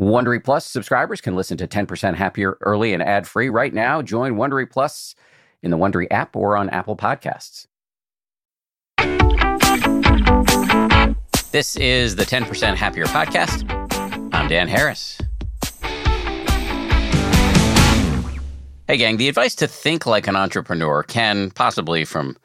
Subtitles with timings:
[0.00, 4.00] Wondery Plus subscribers can listen to 10% Happier early and ad free right now.
[4.00, 5.14] Join Wondery Plus
[5.62, 7.66] in the Wondery app or on Apple Podcasts.
[11.52, 13.70] This is the 10% Happier podcast.
[14.32, 15.20] I'm Dan Harris.
[18.88, 22.38] Hey, gang, the advice to think like an entrepreneur can possibly, from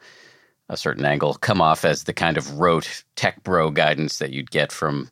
[0.68, 4.50] a certain angle, come off as the kind of rote tech bro guidance that you'd
[4.50, 5.08] get from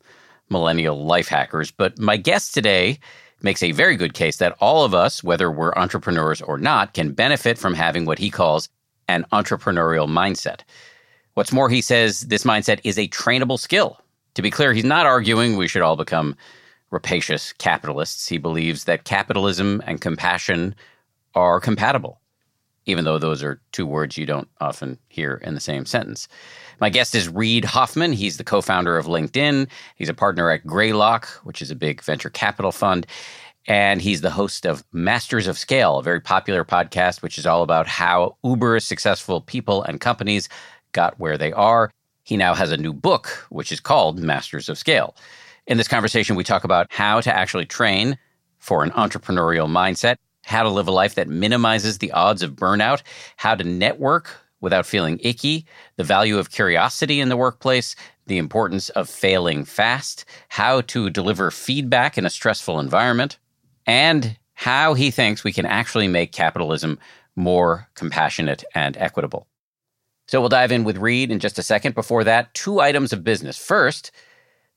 [0.49, 1.71] millennial life hackers.
[1.71, 2.99] But my guest today
[3.41, 7.11] makes a very good case that all of us, whether we're entrepreneurs or not, can
[7.11, 8.69] benefit from having what he calls
[9.07, 10.61] an entrepreneurial mindset.
[11.35, 13.99] What's more, he says this mindset is a trainable skill.
[14.35, 16.35] To be clear, he's not arguing we should all become
[16.91, 18.27] rapacious capitalists.
[18.27, 20.75] He believes that capitalism and compassion
[21.35, 22.21] are compatible,
[22.85, 26.27] even though those are two words you don't often hear in the same sentence.
[26.79, 28.13] My guest is Reid Hoffman.
[28.13, 29.67] He's the co founder of LinkedIn.
[29.95, 33.07] He's a partner at Greylock, which is a big venture capital fund.
[33.67, 37.63] And he's the host of Masters of Scale, a very popular podcast, which is all
[37.63, 40.49] about how uber successful people and companies
[40.91, 41.89] got where they are.
[42.23, 45.15] He now has a new book, which is called Masters of Scale.
[45.65, 48.17] In this conversation, we talk about how to actually train
[48.59, 53.01] for an entrepreneurial mindset how to live a life that minimizes the odds of burnout,
[53.37, 55.65] how to network without feeling icky,
[55.97, 57.95] the value of curiosity in the workplace,
[58.27, 63.37] the importance of failing fast, how to deliver feedback in a stressful environment,
[63.85, 66.97] and how he thinks we can actually make capitalism
[67.35, 69.45] more compassionate and equitable.
[70.27, 71.93] So we'll dive in with Reid in just a second.
[71.93, 73.57] Before that, two items of business.
[73.57, 74.11] First,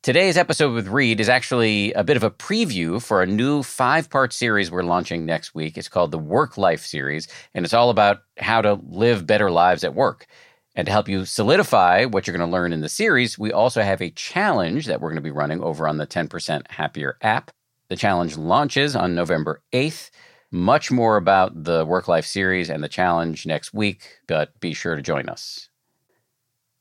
[0.00, 4.08] Today's episode with Reid is actually a bit of a preview for a new five
[4.08, 5.76] part series we're launching next week.
[5.76, 9.82] It's called the Work Life Series, and it's all about how to live better lives
[9.82, 10.28] at work.
[10.76, 13.82] And to help you solidify what you're going to learn in the series, we also
[13.82, 17.50] have a challenge that we're going to be running over on the 10% Happier app.
[17.88, 20.10] The challenge launches on November 8th.
[20.52, 24.94] Much more about the Work Life series and the challenge next week, but be sure
[24.94, 25.68] to join us.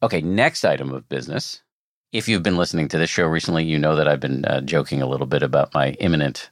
[0.03, 1.63] Okay, next item of business
[2.11, 5.01] if you've been listening to this show recently, you know that I've been uh, joking
[5.01, 6.49] a little bit about my imminent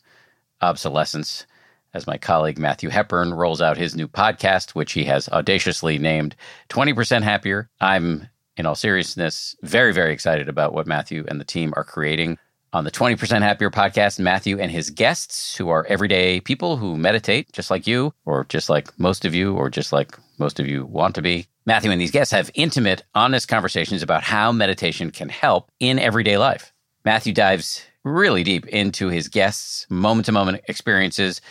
[0.62, 1.46] obsolescence
[1.94, 6.36] as my colleague Matthew Hepburn rolls out his new podcast, which he has audaciously named
[6.70, 7.70] 20% Happier.
[7.80, 8.28] I'm,
[8.58, 12.38] in all seriousness, very, very excited about what Matthew and the team are creating.
[12.74, 17.50] On the 20% Happier podcast, Matthew and his guests, who are everyday people who meditate
[17.54, 20.86] just like you, or just like most of you, or just like most of you
[20.86, 25.30] want to be, Matthew and these guests have intimate, honest conversations about how meditation can
[25.30, 26.72] help in everyday life.
[27.04, 31.42] Matthew dives really deep into his guests' moment to moment experiences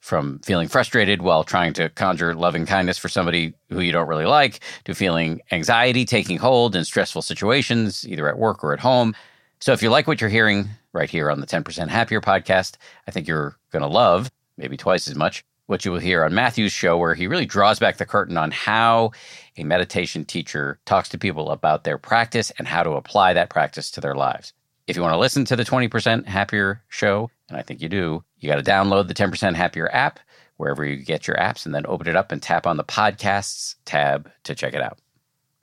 [0.00, 4.26] from feeling frustrated while trying to conjure loving kindness for somebody who you don't really
[4.26, 9.14] like to feeling anxiety taking hold in stressful situations, either at work or at home.
[9.60, 12.76] So if you like what you're hearing right here on the 10% Happier podcast,
[13.08, 16.34] I think you're going to love, maybe twice as much, what you will hear on
[16.34, 19.12] Matthew's show, where he really draws back the curtain on how
[19.56, 23.90] a meditation teacher talks to people about their practice and how to apply that practice
[23.92, 24.52] to their lives.
[24.86, 28.24] If you want to listen to the 20% Happier show, and I think you do,
[28.38, 30.18] you got to download the 10% Happier app
[30.56, 33.76] wherever you get your apps and then open it up and tap on the podcasts
[33.84, 34.98] tab to check it out.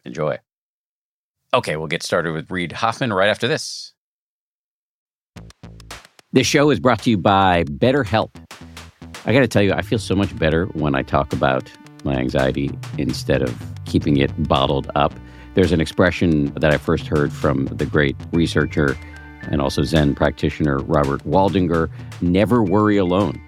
[0.05, 0.37] Enjoy.
[1.53, 3.93] Okay, we'll get started with Reid Hoffman right after this.
[6.31, 8.29] This show is brought to you by BetterHelp.
[9.25, 11.69] I got to tell you, I feel so much better when I talk about
[12.03, 13.53] my anxiety instead of
[13.85, 15.13] keeping it bottled up.
[15.55, 18.97] There's an expression that I first heard from the great researcher
[19.43, 21.89] and also Zen practitioner Robert Waldinger
[22.21, 23.41] never worry alone.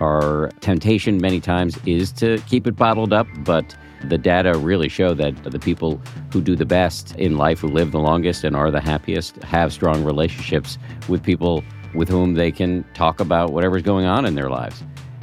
[0.00, 5.14] Our temptation many times is to keep it bottled up, but the data really show
[5.14, 6.00] that the people
[6.32, 9.72] who do the best in life, who live the longest and are the happiest, have
[9.72, 11.62] strong relationships with people
[11.94, 14.82] with whom they can talk about whatever's going on in their lives.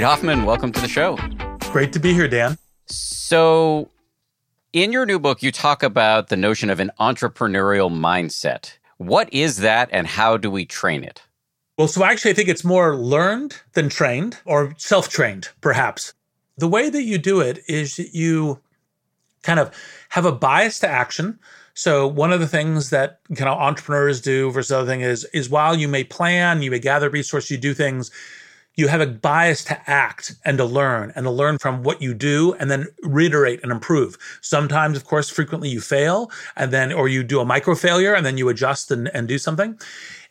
[0.00, 1.18] Reid Hoffman, welcome to the show.
[1.72, 2.56] Great to be here, Dan.
[2.86, 3.90] So,
[4.72, 8.78] in your new book, you talk about the notion of an entrepreneurial mindset.
[8.96, 11.20] What is that, and how do we train it?
[11.76, 16.14] Well, so actually, I think it's more learned than trained or self trained, perhaps.
[16.56, 18.58] The way that you do it is that you
[19.42, 19.70] kind of
[20.08, 21.38] have a bias to action.
[21.74, 25.50] So one of the things that kind of entrepreneurs do versus other thing is is
[25.50, 28.10] while you may plan, you may gather resources, you do things,
[28.80, 32.14] you have a bias to act and to learn and to learn from what you
[32.14, 34.16] do and then reiterate and improve.
[34.40, 38.24] Sometimes, of course, frequently you fail and then, or you do a micro failure and
[38.24, 39.78] then you adjust and, and do something.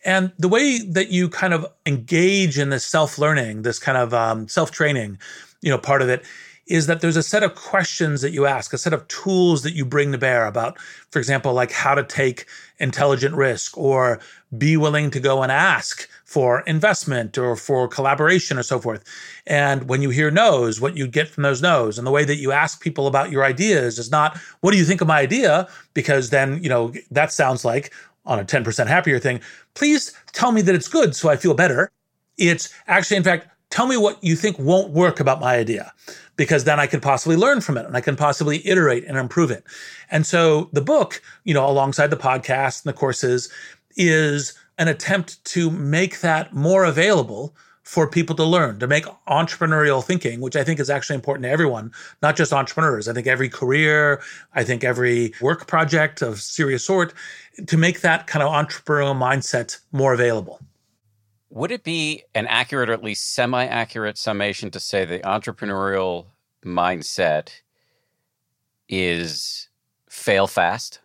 [0.04, 4.14] And the way that you kind of engage in this self learning, this kind of
[4.16, 5.20] um, self training,
[5.62, 6.26] you know, part of it
[6.70, 9.74] is that there's a set of questions that you ask, a set of tools that
[9.74, 10.80] you bring to bear about,
[11.10, 12.46] for example, like how to take
[12.78, 14.20] intelligent risk or
[14.58, 19.04] be willing to go and ask for investment or for collaboration or so forth.
[19.48, 22.36] And when you hear no's, what you get from those no's and the way that
[22.38, 25.68] you ask people about your ideas is not, what do you think of my idea?
[25.96, 27.92] Because then, you know, that sounds like
[28.28, 29.42] on a 10% happier thing.
[29.74, 31.90] Please tell me that it's good so I feel better.
[32.38, 35.94] It's actually, in fact, tell me what you think won't work about my idea
[36.36, 39.52] because then I could possibly learn from it and I can possibly iterate and improve
[39.52, 39.64] it.
[40.10, 43.50] And so the book, you know, alongside the podcast and the courses
[43.98, 50.04] is an attempt to make that more available for people to learn, to make entrepreneurial
[50.04, 53.08] thinking, which I think is actually important to everyone, not just entrepreneurs.
[53.08, 54.22] I think every career,
[54.54, 57.14] I think every work project of serious sort,
[57.66, 60.62] to make that kind of entrepreneurial mindset more available.
[61.50, 66.28] Would it be an accurate or at least semi accurate summation to say the entrepreneurial
[66.64, 67.50] mindset
[68.88, 69.70] is
[70.10, 71.00] fail fast?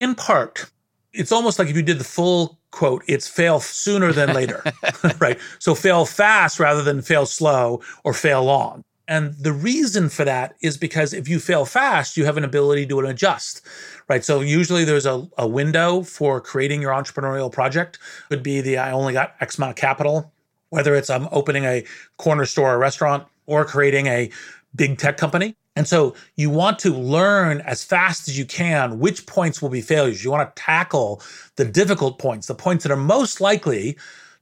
[0.00, 0.70] In part.
[1.12, 4.62] It's almost like if you did the full quote, it's fail sooner than later,
[5.18, 5.38] right?
[5.58, 8.82] So fail fast rather than fail slow or fail long.
[9.08, 12.86] And the reason for that is because if you fail fast, you have an ability
[12.86, 13.62] to adjust,
[14.06, 14.22] right?
[14.22, 17.98] So usually there's a, a window for creating your entrepreneurial project.
[18.28, 20.30] Could be the I only got X amount of capital,
[20.68, 21.84] whether it's I'm opening a
[22.18, 24.30] corner store or restaurant or creating a
[24.76, 25.56] big tech company.
[25.74, 29.80] And so you want to learn as fast as you can which points will be
[29.80, 30.22] failures.
[30.22, 31.22] You want to tackle
[31.56, 33.96] the difficult points, the points that are most likely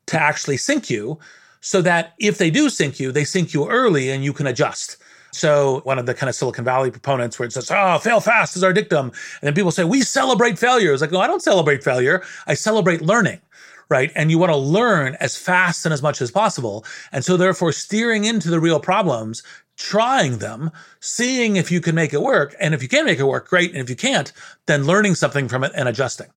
[0.07, 1.21] to actually sink you,
[1.61, 4.97] so that if they do sink you, they sink you early and you can adjust.
[5.33, 8.57] So one of the kind of Silicon Valley proponents where it says, oh, fail fast
[8.57, 9.07] is our dictum.
[9.07, 10.93] And then people say, we celebrate failure.
[10.93, 12.23] It's like, no, I don't celebrate failure.
[12.47, 13.41] I celebrate learning
[13.89, 14.11] right?
[14.15, 16.85] And you want to learn as fast and as much as possible.
[17.13, 19.43] And so therefore steering into the real problems,
[19.77, 20.71] trying them,
[21.01, 22.57] seeing if you can make it work.
[22.61, 23.71] And if you can make it work, great.
[23.71, 24.33] And if you can't,
[24.67, 26.29] then learning something from it and adjusting.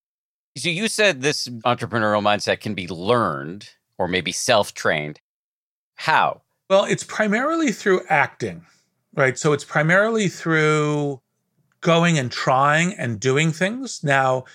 [0.58, 5.20] So you said this entrepreneurial mindset can be learned or maybe self-trained.
[5.94, 6.41] How?
[6.70, 8.65] Well, it's primarily through acting,
[9.13, 9.38] right?
[9.38, 11.22] So it's primarily through
[11.82, 14.03] going and trying and doing things.
[14.03, 14.46] Now,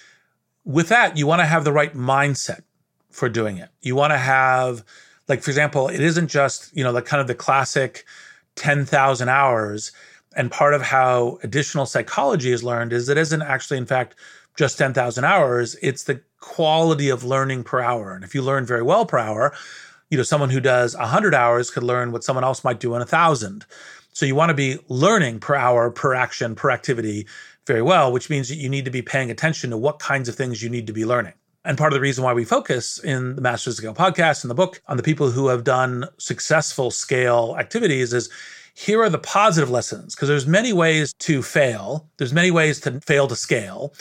[0.64, 2.62] with that, you want to have the right mindset
[3.10, 3.68] for doing it.
[3.82, 4.82] You want to have,
[5.28, 8.04] like, for example, it isn't just, you know, the kind of the classic
[8.56, 9.92] 10,000 hours.
[10.36, 14.16] And part of how additional psychology is learned is it isn't actually, in fact,
[14.56, 15.76] just 10,000 hours.
[15.82, 18.14] It's the quality of learning per hour.
[18.14, 19.54] And if you learn very well per hour,
[20.11, 23.00] you know, someone who does 100 hours could learn what someone else might do in
[23.00, 23.64] a 1,000.
[24.12, 27.26] So you want to be learning per hour, per action, per activity
[27.66, 30.34] very well, which means that you need to be paying attention to what kinds of
[30.34, 31.32] things you need to be learning.
[31.64, 34.50] And part of the reason why we focus in the Masters of Scale podcast and
[34.50, 38.28] the book on the people who have done successful scale activities is
[38.75, 42.06] here are the positive lessons because there's many ways to fail.
[42.18, 43.94] There's many ways to fail to scale.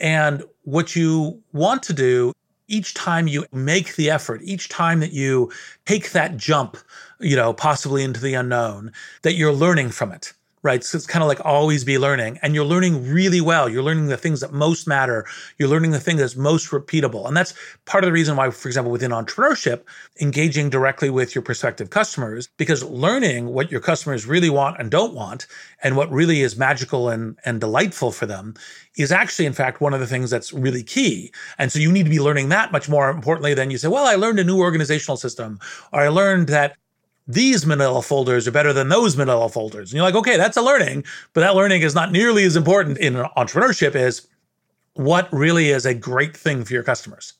[0.00, 2.32] And what you want to do
[2.68, 5.50] each time you make the effort, each time that you
[5.86, 6.76] take that jump,
[7.18, 8.92] you know, possibly into the unknown,
[9.22, 10.84] that you're learning from it right?
[10.84, 13.68] So it's kind of like always be learning and you're learning really well.
[13.68, 15.26] You're learning the things that most matter.
[15.58, 17.26] You're learning the thing that's most repeatable.
[17.26, 17.54] And that's
[17.86, 19.82] part of the reason why, for example, within entrepreneurship,
[20.20, 25.14] engaging directly with your prospective customers, because learning what your customers really want and don't
[25.14, 25.46] want
[25.82, 28.54] and what really is magical and, and delightful for them
[28.96, 31.32] is actually, in fact, one of the things that's really key.
[31.58, 34.06] And so you need to be learning that much more importantly than you say, well,
[34.06, 35.58] I learned a new organizational system
[35.92, 36.76] or I learned that
[37.32, 39.90] these manila folders are better than those manila folders.
[39.90, 42.98] And you're like, okay, that's a learning, but that learning is not nearly as important
[42.98, 44.26] in entrepreneurship as
[44.94, 47.34] what really is a great thing for your customers.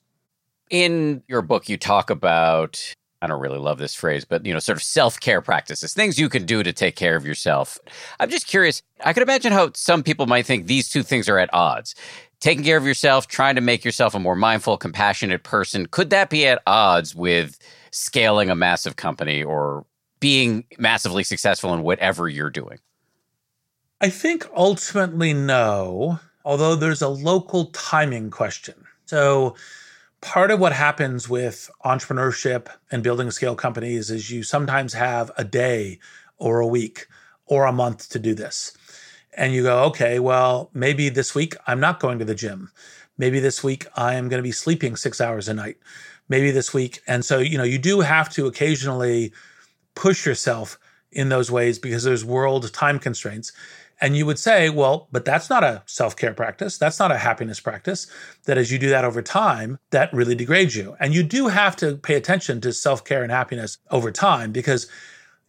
[0.71, 4.59] In your book, you talk about I don't really love this phrase, but you know,
[4.61, 7.79] sort of self-care practices, things you can do to take care of yourself.
[8.19, 8.83] I'm just curious.
[9.05, 11.95] I could imagine how some people might think these two things are at odds.
[12.41, 15.85] Taking care of yourself, trying to make yourself a more mindful, compassionate person.
[15.87, 17.59] Could that be at odds with
[17.91, 19.85] scaling a massive company or
[20.21, 22.79] being massively successful in whatever you're doing?
[24.01, 28.75] I think ultimately no, although there's a local timing question.
[29.07, 29.57] So,
[30.21, 35.45] part of what happens with entrepreneurship and building scale companies is you sometimes have a
[35.45, 35.99] day
[36.39, 37.07] or a week
[37.47, 38.73] or a month to do this.
[39.35, 42.71] And you go, okay, well, maybe this week I'm not going to the gym.
[43.19, 45.79] Maybe this week I am going to be sleeping six hours a night
[46.31, 47.03] maybe this week.
[47.07, 49.33] And so, you know, you do have to occasionally
[49.95, 50.79] push yourself
[51.13, 53.53] in those ways because there's world time constraints.
[54.01, 56.79] And you would say, well, but that's not a self care practice.
[56.79, 58.07] That's not a happiness practice.
[58.47, 60.97] That as you do that over time, that really degrades you.
[61.01, 64.87] And you do have to pay attention to self care and happiness over time because,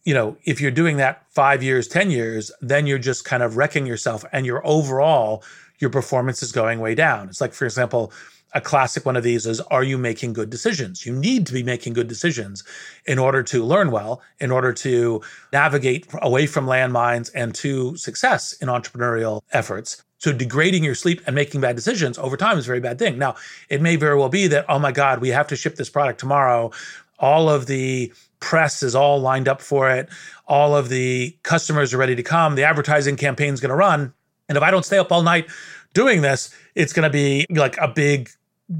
[0.04, 3.56] you know, if you're doing that five years, 10 years, then you're just kind of
[3.56, 5.42] wrecking yourself and your overall,
[5.78, 7.28] your performance is going way down.
[7.28, 8.12] It's like, for example,
[8.54, 11.06] a classic one of these is Are you making good decisions?
[11.06, 12.64] You need to be making good decisions
[13.06, 18.52] in order to learn well, in order to navigate away from landmines and to success
[18.54, 20.02] in entrepreneurial efforts.
[20.18, 23.18] So degrading your sleep and making bad decisions over time is a very bad thing.
[23.18, 23.34] Now,
[23.68, 26.20] it may very well be that, oh my God, we have to ship this product
[26.20, 26.70] tomorrow.
[27.18, 30.08] All of the press is all lined up for it.
[30.46, 32.54] All of the customers are ready to come.
[32.54, 34.12] The advertising campaign is going to run.
[34.48, 35.48] And if I don't stay up all night
[35.94, 38.30] doing this, it's going to be like a big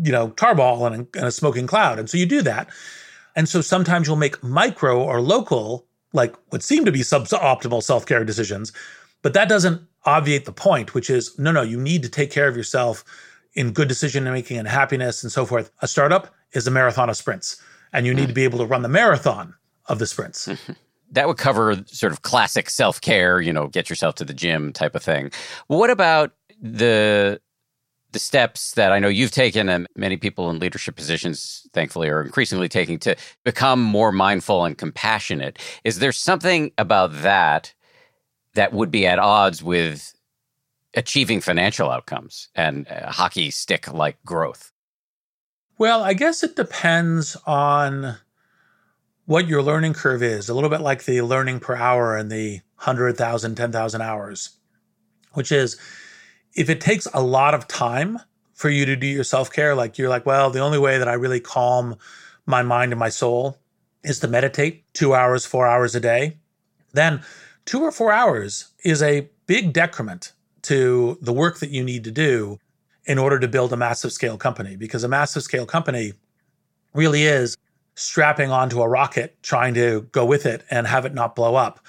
[0.03, 1.99] you know, tarball and a, and a smoking cloud.
[1.99, 2.69] And so you do that.
[3.35, 8.07] And so sometimes you'll make micro or local, like what seem to be suboptimal self
[8.07, 8.73] care decisions,
[9.23, 12.49] but that doesn't obviate the point, which is no, no, you need to take care
[12.49, 13.05] of yourself
[13.55, 15.71] in good decision making and happiness and so forth.
[15.81, 18.83] A startup is a marathon of sprints, and you need to be able to run
[18.83, 19.55] the marathon
[19.87, 20.49] of the sprints.
[21.13, 24.73] that would cover sort of classic self care, you know, get yourself to the gym
[24.73, 25.31] type of thing.
[25.69, 27.41] What about the
[28.13, 32.23] the steps that I know you've taken and many people in leadership positions, thankfully, are
[32.23, 35.59] increasingly taking to become more mindful and compassionate.
[35.85, 37.75] Is there something about that
[38.55, 40.15] that would be at odds with
[40.95, 44.73] achieving financial outcomes and hockey stick like growth?
[45.79, 48.17] Well, I guess it depends on
[49.25, 52.61] what your learning curve is, a little bit like the learning per hour and the
[52.77, 54.51] 100,000, 10,000 hours,
[55.33, 55.81] which is
[56.55, 58.19] if it takes a lot of time
[58.55, 61.09] for you to do your self care, like you're like, well, the only way that
[61.09, 61.97] I really calm
[62.47, 63.59] my mind and my soul
[64.05, 66.37] is to meditate two hours, four hours a day,
[66.93, 67.23] then
[67.65, 70.33] two or four hours is a big decrement
[70.63, 72.59] to the work that you need to do
[73.05, 74.77] in order to build a massive scale company.
[74.77, 76.13] Because a massive scale company
[76.95, 77.57] really is
[77.95, 81.81] strapping onto a rocket, trying to go with it and have it not blow up,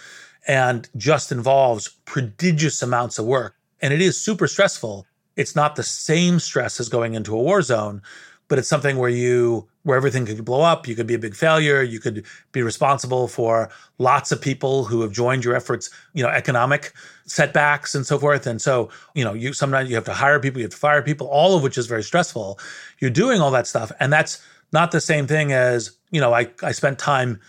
[0.48, 5.06] and just involves prodigious amounts of work and it is super stressful.
[5.36, 8.02] It's not the same stress as going into a war zone,
[8.48, 10.88] but it's something where you where everything could blow up.
[10.88, 11.82] You could be a big failure.
[11.82, 16.30] You could be responsible for lots of people who have joined your efforts, you know,
[16.30, 16.94] economic
[17.26, 18.48] setbacks and so forth.
[18.48, 21.02] And so, you know, you sometimes you have to hire people, you have to fire
[21.02, 22.60] people, all of which is very stressful.
[23.00, 23.92] You're doing all that stuff.
[24.00, 27.42] And that's not the same thing as, you know, I, I spent time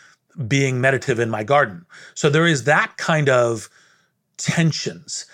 [0.49, 1.87] being meditative in my garden.
[2.15, 3.71] So there is that kind of
[4.37, 5.27] tensions.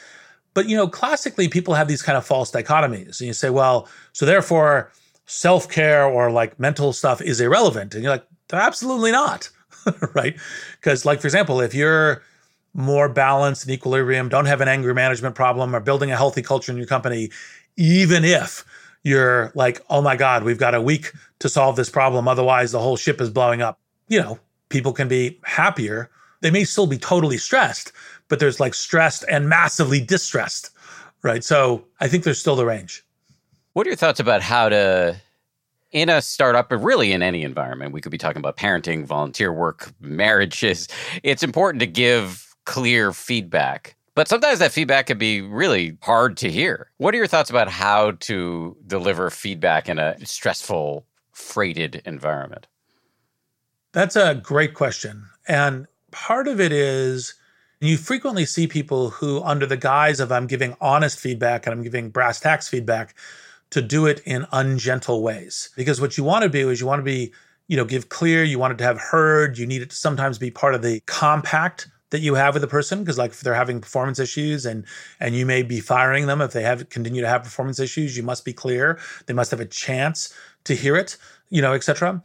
[0.54, 3.88] But you know, classically, people have these kind of false dichotomies, and you say, well,
[4.12, 4.90] so therefore,
[5.26, 7.94] self care or like mental stuff is irrelevant.
[7.94, 9.48] And you're like, absolutely not.
[10.14, 10.36] right.
[10.80, 12.22] Because, like, for example, if you're
[12.74, 16.72] more balanced and equilibrium, don't have an anger management problem, or building a healthy culture
[16.72, 17.30] in your company,
[17.76, 18.64] even if
[19.02, 22.28] you're like, oh my God, we've got a week to solve this problem.
[22.28, 23.78] Otherwise, the whole ship is blowing up.
[24.08, 24.38] You know,
[24.68, 26.10] people can be happier.
[26.42, 27.92] They may still be totally stressed,
[28.30, 30.70] but there's like stressed and massively distressed,
[31.22, 31.44] right?
[31.44, 33.04] So I think there's still the range.
[33.74, 35.20] What are your thoughts about how to,
[35.92, 39.52] in a startup, but really in any environment, we could be talking about parenting, volunteer
[39.52, 40.88] work, marriages.
[41.22, 43.96] It's important to give clear feedback.
[44.14, 46.90] But sometimes that feedback can be really hard to hear.
[46.98, 52.66] What are your thoughts about how to deliver feedback in a stressful, freighted environment?
[53.92, 55.26] That's a great question.
[55.48, 57.34] And part of it is
[57.80, 61.82] you frequently see people who, under the guise of I'm giving honest feedback and I'm
[61.82, 63.14] giving brass tacks feedback,
[63.70, 65.70] to do it in ungentle ways.
[65.76, 67.32] Because what you want to do is you want to be,
[67.68, 70.38] you know, give clear, you want it to have heard, you need it to sometimes
[70.38, 72.98] be part of the compact that you have with a person.
[72.98, 74.84] Because like if they're having performance issues and
[75.20, 78.24] and you may be firing them if they have continue to have performance issues you
[78.24, 78.98] must be clear.
[79.26, 80.34] They must have a chance
[80.64, 81.16] to hear it
[81.48, 82.22] you know etc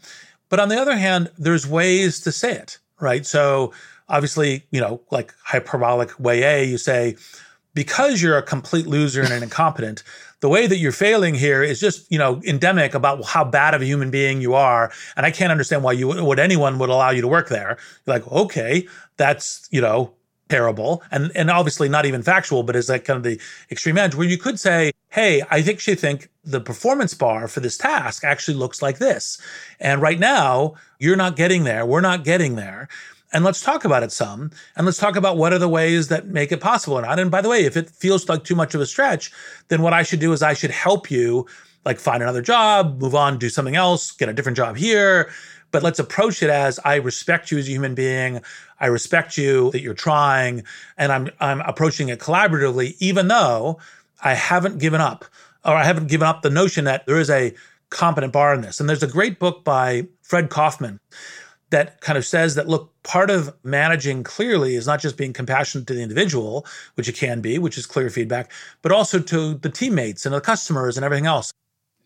[0.50, 3.26] but on the other hand there's ways to say it right?
[3.26, 3.74] So
[4.10, 7.16] obviously you know like hyperbolic way a you say
[7.74, 10.04] because you're a complete loser and an incompetent
[10.46, 13.82] the way that you're failing here is just, you know, endemic about how bad of
[13.82, 14.92] a human being you are.
[15.18, 17.80] And I can't understand why you would anyone would allow you to work there.
[18.06, 20.14] You're like, okay, that's, you know,
[20.48, 21.02] terrible.
[21.10, 24.28] And and obviously not even factual, but is like kind of the extreme edge where
[24.28, 28.58] you could say, hey, I think she think the performance bar for this task actually
[28.58, 29.42] looks like this.
[29.80, 31.88] And right now, you're not getting there.
[31.88, 32.88] We're not getting there
[33.36, 36.28] and let's talk about it some and let's talk about what are the ways that
[36.28, 37.20] make it possible or not.
[37.20, 39.32] And by the way if it feels like too much of a stretch
[39.68, 41.46] then what i should do is i should help you
[41.84, 45.30] like find another job move on do something else get a different job here.
[45.72, 48.42] But let's approach it as i respect you as a human being.
[48.80, 50.64] I respect you that you're trying
[50.98, 53.80] and i'm i'm approaching it collaboratively even though
[54.24, 55.26] i haven't given up
[55.66, 57.54] or i haven't given up the notion that there is a
[57.90, 58.80] competent bar in this.
[58.80, 61.00] And there's a great book by Fred Kofman
[61.76, 65.86] that kind of says that look part of managing clearly is not just being compassionate
[65.88, 69.70] to the individual which it can be which is clear feedback but also to the
[69.70, 71.52] teammates and the customers and everything else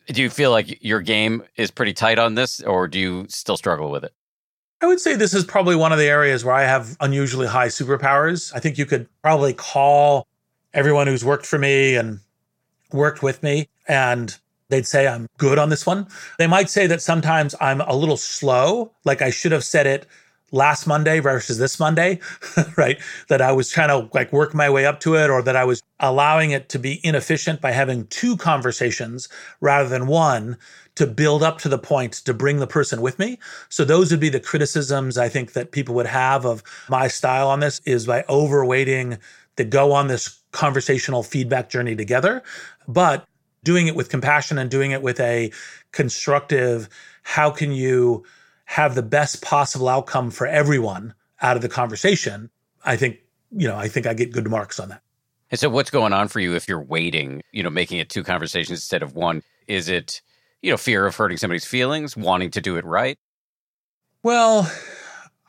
[0.07, 3.57] do you feel like your game is pretty tight on this or do you still
[3.57, 4.13] struggle with it
[4.81, 7.67] I would say this is probably one of the areas where I have unusually high
[7.67, 8.55] superpowers.
[8.55, 10.25] I think you could probably call
[10.73, 12.21] everyone who's worked for me and
[12.93, 14.37] worked with me and
[14.69, 16.07] They'd say I'm good on this one.
[16.37, 20.05] They might say that sometimes I'm a little slow, like I should have said it
[20.51, 22.19] last Monday versus this Monday,
[22.77, 22.99] right?
[23.29, 25.63] That I was trying to like work my way up to it or that I
[25.63, 29.27] was allowing it to be inefficient by having two conversations
[29.61, 30.57] rather than one
[30.95, 33.39] to build up to the point to bring the person with me.
[33.69, 37.47] So those would be the criticisms I think that people would have of my style
[37.49, 39.17] on this is by overweighting
[39.57, 42.43] to go on this conversational feedback journey together.
[42.87, 43.25] But
[43.63, 45.51] doing it with compassion and doing it with a
[45.91, 46.89] constructive,
[47.23, 48.23] how can you
[48.65, 52.49] have the best possible outcome for everyone out of the conversation?
[52.85, 53.19] I think,
[53.51, 55.01] you know, I think I get good marks on that.
[55.51, 58.23] And so what's going on for you if you're waiting, you know, making it two
[58.23, 59.41] conversations instead of one?
[59.67, 60.21] Is it,
[60.61, 63.17] you know, fear of hurting somebody's feelings, wanting to do it right?
[64.21, 64.71] Well,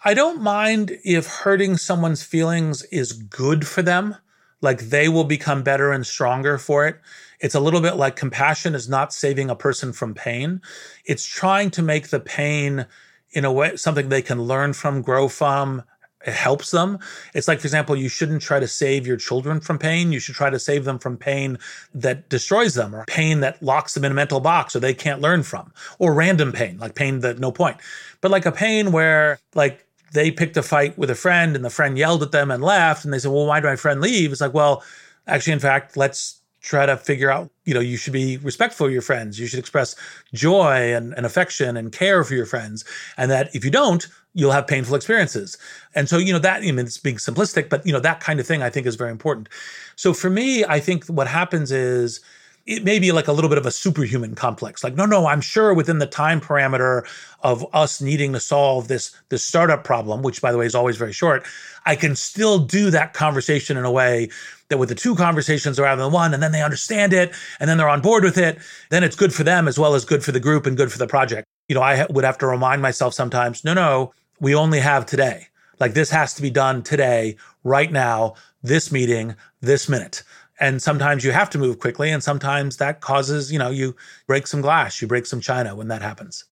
[0.05, 4.17] I don't mind if hurting someone's feelings is good for them.
[4.63, 7.01] Like they will become better and stronger for it.
[7.41, 10.61] It's a little bit like compassion is not saving a person from pain.
[11.05, 12.87] It's trying to make the pain
[13.33, 15.85] in a way something they can learn from, grow from,
[16.27, 16.99] it helps them.
[17.33, 20.13] It's like, for example, you shouldn't try to save your children from pain.
[20.13, 21.59] You should try to save them from pain
[21.95, 25.23] that destroys them or pain that locks them in a mental box or they can't
[25.23, 27.79] learn from or random pain, like pain that no point.
[28.21, 31.71] But like a pain where like they picked a fight with a friend and the
[31.71, 34.31] friend yelled at them and left and they said, well, why did my friend leave?
[34.31, 34.83] It's like, well,
[35.27, 38.93] actually, in fact, let's try to figure out, you know, you should be respectful of
[38.93, 39.41] your friends.
[39.41, 39.97] You should express
[40.35, 42.85] joy and, and affection and care for your friends.
[43.17, 45.57] And that if you don't, you'll have painful experiences.
[45.95, 48.39] And so, you know, that, I mean, it's being simplistic, but, you know, that kind
[48.41, 49.49] of thing I think is very important.
[49.97, 52.21] So for me, I think what happens is,
[52.67, 54.85] it may be like a little bit of a superhuman complex.
[54.85, 57.07] Like, no, no, I'm sure within the time parameter
[57.43, 60.97] of us needing to solve this this startup problem, which by the way is always
[60.97, 61.45] very short,
[61.87, 64.29] I can still do that conversation in a way
[64.69, 67.79] that with the two conversations rather than one, and then they understand it, and then
[67.79, 68.59] they're on board with it.
[68.91, 70.99] Then it's good for them as well as good for the group and good for
[70.99, 71.47] the project.
[71.69, 75.49] You know, I would have to remind myself sometimes, no, no, we only have today.
[75.79, 80.23] Like this has to be done today, right now, this meeting, this minute
[80.61, 83.97] And sometimes you have to move quickly, and sometimes that causes, you know, you
[84.27, 86.45] break some glass, you break some china when that happens.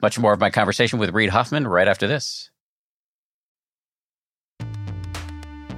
[0.00, 2.50] Much more of my conversation with Reid Hoffman right after this.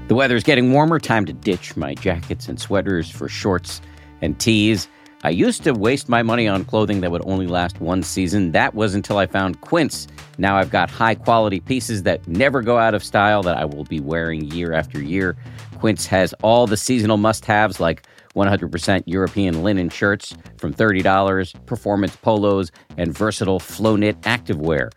[0.06, 1.00] The weather is getting warmer.
[1.00, 3.80] Time to ditch my jackets and sweaters for shorts
[4.20, 4.86] and tees.
[5.24, 8.52] I used to waste my money on clothing that would only last one season.
[8.52, 10.08] That was until I found Quince.
[10.36, 13.84] Now I've got high quality pieces that never go out of style that I will
[13.84, 15.36] be wearing year after year.
[15.82, 22.14] Quince has all the seasonal must haves like 100% European linen shirts from $30, performance
[22.14, 24.92] polos, and versatile flow knit activewear.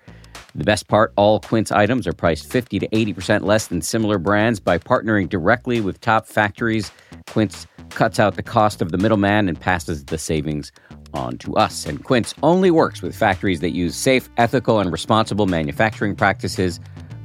[0.54, 4.60] The best part all Quince items are priced 50 to 80% less than similar brands
[4.60, 6.92] by partnering directly with top factories.
[7.32, 10.72] Quince cuts out the cost of the middleman and passes the savings
[11.16, 11.88] on to us.
[11.88, 16.80] And Quince only works with factories that use safe, ethical, and responsible manufacturing practices,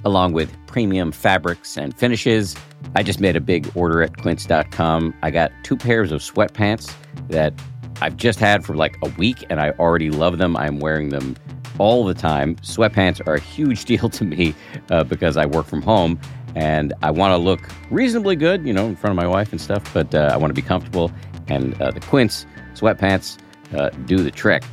[0.07, 2.57] along with premium fabrics and finishes.
[2.97, 5.15] I just made a big order at quince.com.
[5.23, 6.93] I got two pairs of sweatpants
[7.29, 7.55] that
[8.01, 10.57] I've just had for like a week and I already love them.
[10.57, 11.37] I'm wearing them
[11.79, 12.57] all the time.
[12.57, 14.55] Sweatpants are a huge deal to me
[14.91, 16.19] uh, because I work from home
[16.57, 19.61] and I want to look reasonably good, you know, in front of my wife and
[19.61, 21.13] stuff, but uh, I want to be comfortable.
[21.47, 23.39] And uh, the Quince sweatpants
[23.73, 24.65] uh, do the trick.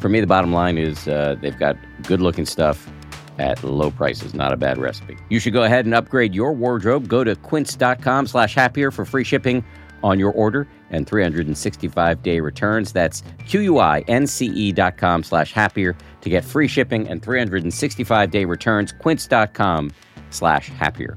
[0.00, 2.90] For me, the bottom line is uh, they've got good looking stuff
[3.38, 4.34] at low prices.
[4.34, 5.16] Not a bad recipe.
[5.28, 7.08] You should go ahead and upgrade your wardrobe.
[7.08, 9.64] Go to quince.com slash happier for free shipping
[10.02, 12.92] on your order and 365 day returns.
[12.92, 18.92] That's Q-U-I-N-C-E dot com slash happier to get free shipping and 365 day returns.
[18.92, 19.92] Quince.com
[20.30, 21.16] slash happier.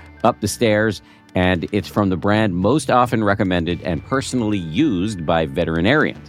[0.23, 1.01] up the stairs.
[1.33, 6.27] And it's from the brand most often recommended and personally used by veterinarians.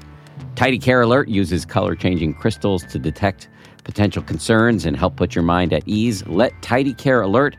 [0.55, 3.49] Tidy Care Alert uses color changing crystals to detect
[3.85, 6.25] potential concerns and help put your mind at ease.
[6.27, 7.57] Let Tidy Care Alert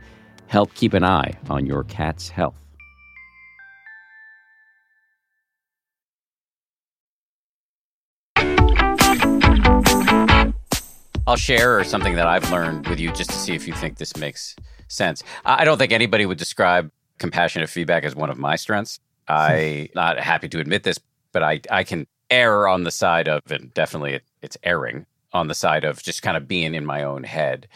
[0.47, 2.55] help keep an eye on your cat's health.
[11.25, 14.15] I'll share something that I've learned with you just to see if you think this
[14.17, 14.55] makes
[14.93, 15.23] sense.
[15.45, 18.99] I don't think anybody would describe compassionate feedback as one of my strengths.
[19.27, 19.33] Hmm.
[19.33, 20.99] I'm not happy to admit this,
[21.31, 25.47] but I, I can err on the side of, and definitely it, it's erring on
[25.47, 27.67] the side of just kind of being in my own head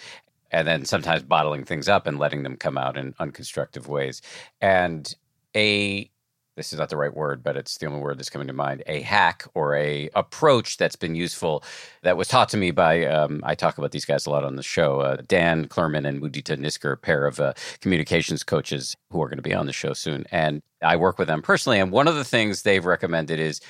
[0.52, 4.22] and then sometimes bottling things up and letting them come out in unconstructive ways.
[4.62, 5.14] And
[5.56, 6.10] a
[6.58, 8.84] this is not the right word, but it's the only word that's coming to mind.
[8.88, 11.63] A hack or a approach that's been useful
[12.02, 14.56] that was taught to me by um, I talk about these guys a lot on
[14.56, 15.00] the show.
[15.00, 19.38] Uh, Dan Clurman and Mudita Nisker, a pair of uh, communications coaches who are going
[19.38, 21.80] to be on the show soon, and I work with them personally.
[21.80, 23.62] And one of the things they've recommended is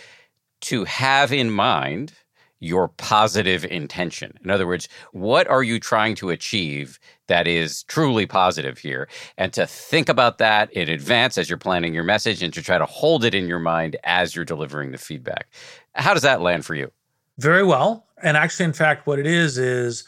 [0.62, 2.14] to have in mind
[2.60, 4.38] your positive intention.
[4.44, 9.08] In other words, what are you trying to achieve that is truly positive here?
[9.38, 12.78] And to think about that in advance as you're planning your message and to try
[12.78, 15.48] to hold it in your mind as you're delivering the feedback.
[15.94, 16.92] How does that land for you?
[17.38, 18.06] Very well.
[18.24, 20.04] And actually, in fact, what it is is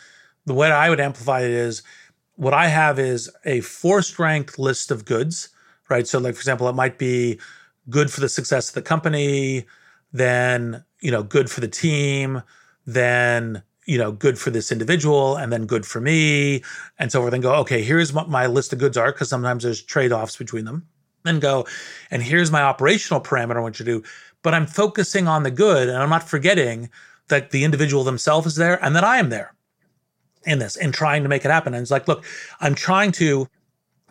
[0.46, 1.84] the way I would amplify it is
[2.36, 5.50] what I have is a four strength list of goods,
[5.90, 6.08] right?
[6.08, 7.40] So, like, for example, it might be
[7.90, 9.66] good for the success of the company,
[10.12, 12.42] then you know, good for the team,
[12.86, 16.64] then, you know, good for this individual, and then good for me,
[16.98, 17.34] and so forth.
[17.34, 20.36] And go, okay, here's what my list of goods are, because sometimes there's trade offs
[20.38, 20.88] between them.
[21.24, 21.66] Then go,
[22.12, 24.04] and here's my operational parameter I want you to do.
[24.42, 26.90] But I'm focusing on the good, and I'm not forgetting
[27.28, 29.54] that the individual themselves is there and that I am there
[30.46, 31.74] in this and trying to make it happen.
[31.74, 32.26] And it's like, look,
[32.60, 33.48] I'm trying to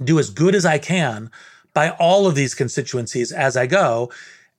[0.04, 1.30] do as good as I can
[1.74, 4.10] by all of these constituencies as I go.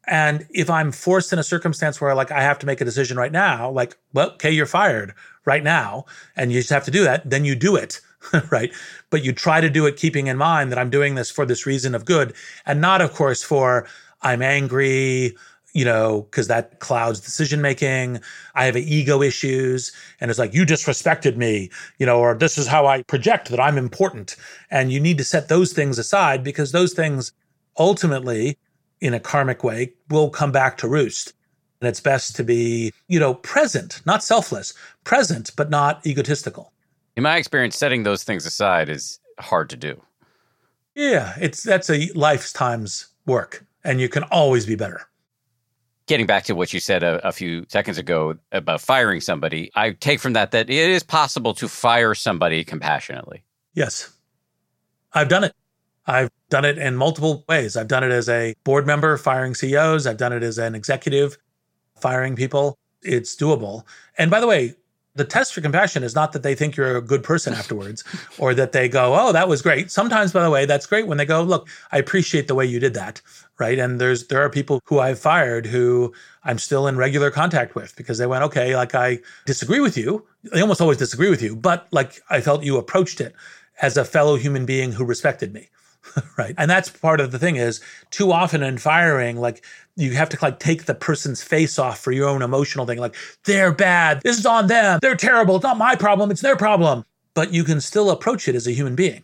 [0.07, 3.17] And if I'm forced in a circumstance where like I have to make a decision
[3.17, 5.13] right now, like, well, okay, you're fired
[5.45, 8.01] right now, and you just have to do that, then you do it.
[8.51, 8.71] right.
[9.09, 11.65] But you try to do it keeping in mind that I'm doing this for this
[11.65, 12.33] reason of good
[12.65, 13.87] and not, of course, for
[14.21, 15.37] I'm angry,
[15.73, 18.19] you know, because that clouds decision making.
[18.55, 19.91] I have ego issues.
[20.19, 23.59] And it's like, you disrespected me, you know, or this is how I project that
[23.59, 24.35] I'm important.
[24.69, 27.31] And you need to set those things aside because those things
[27.77, 28.57] ultimately
[29.01, 31.33] in a karmic way will come back to roost.
[31.81, 36.73] And it's best to be, you know, present, not selfless, present, but not egotistical.
[37.15, 40.01] In my experience, setting those things aside is hard to do.
[40.95, 45.07] Yeah, it's that's a lifetime's work, and you can always be better.
[46.07, 49.91] Getting back to what you said a, a, few seconds ago about firing somebody, I
[49.91, 53.43] take from that that it is possible to fire somebody compassionately.
[53.75, 54.11] Yes,
[55.13, 55.53] I've done it.
[56.07, 57.77] I've done it in multiple ways.
[57.77, 60.07] I've done it as a board member firing CEOs.
[60.07, 61.37] I've done it as an executive
[61.99, 62.77] firing people.
[63.01, 63.83] It's doable.
[64.17, 64.75] And by the way,
[65.15, 68.03] the test for compassion is not that they think you're a good person afterwards
[68.37, 69.91] or that they go, oh, that was great.
[69.91, 72.79] Sometimes, by the way, that's great when they go, look, I appreciate the way you
[72.79, 73.21] did that.
[73.57, 73.77] Right.
[73.77, 76.13] And there's, there are people who I've fired who
[76.45, 80.25] I'm still in regular contact with because they went, okay, like I disagree with you.
[80.43, 83.35] They almost always disagree with you, but like I felt you approached it
[83.81, 85.67] as a fellow human being who respected me.
[86.37, 86.55] right.
[86.57, 87.81] And that's part of the thing is
[88.11, 89.63] too often in firing, like
[89.95, 92.99] you have to like take the person's face off for your own emotional thing.
[92.99, 94.21] Like they're bad.
[94.21, 94.99] This is on them.
[95.01, 95.55] They're terrible.
[95.55, 96.31] It's not my problem.
[96.31, 97.05] It's their problem.
[97.33, 99.23] But you can still approach it as a human being.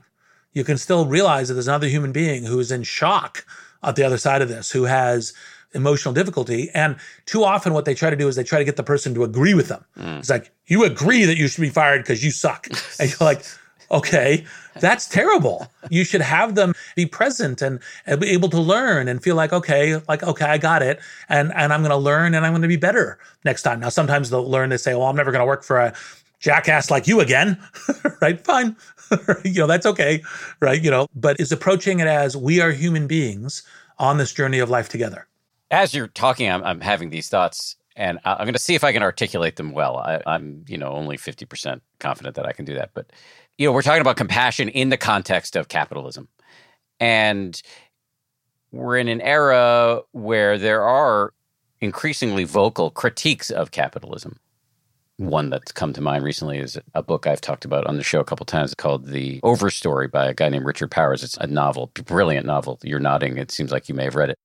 [0.53, 3.45] You can still realize that there's another human being who's in shock
[3.83, 5.33] at the other side of this, who has
[5.73, 6.69] emotional difficulty.
[6.73, 9.13] And too often what they try to do is they try to get the person
[9.15, 9.83] to agree with them.
[9.97, 10.19] Mm.
[10.19, 12.67] It's like, you agree that you should be fired because you suck.
[12.99, 13.43] and you're like,
[13.91, 14.45] Okay,
[14.81, 15.71] that's terrible.
[15.89, 19.53] You should have them be present and, and, be able to learn and feel like,
[19.53, 20.99] okay, like, okay, I got it.
[21.29, 23.79] And, and I'm going to learn and I'm going to be better next time.
[23.79, 25.93] Now, sometimes they'll learn they say, well, I'm never going to work for a
[26.39, 27.57] jackass like you again.
[28.21, 28.43] right?
[28.43, 28.75] Fine.
[29.45, 30.21] you know, that's okay.
[30.59, 30.81] Right.
[30.81, 33.63] You know, but is approaching it as we are human beings
[33.97, 35.27] on this journey of life together.
[35.71, 38.91] As you're talking, I'm, I'm having these thoughts and I'm going to see if I
[38.91, 39.97] can articulate them well.
[39.97, 42.91] I, am you know, only 50% confident that I can do that.
[42.93, 43.11] But
[43.57, 46.27] you know, we're talking about compassion in the context of capitalism.
[46.99, 47.61] And
[48.71, 51.33] we're in an era where there are
[51.79, 54.39] increasingly vocal critiques of capitalism.
[55.17, 58.19] One that's come to mind recently is a book I've talked about on the show
[58.19, 61.23] a couple times called The Overstory by a guy named Richard Powers.
[61.23, 62.79] It's a novel, brilliant novel.
[62.83, 63.37] You're nodding.
[63.37, 64.37] It seems like you may have read it.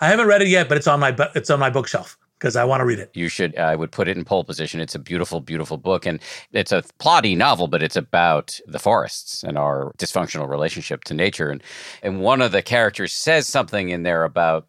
[0.00, 2.64] I haven't read it yet, but it's on my it's on my bookshelf because I
[2.64, 3.10] want to read it.
[3.14, 3.56] You should.
[3.58, 4.80] I would put it in pole position.
[4.80, 6.20] It's a beautiful, beautiful book, and
[6.52, 11.50] it's a plotty novel, but it's about the forests and our dysfunctional relationship to nature.
[11.50, 11.62] And
[12.02, 14.66] and one of the characters says something in there about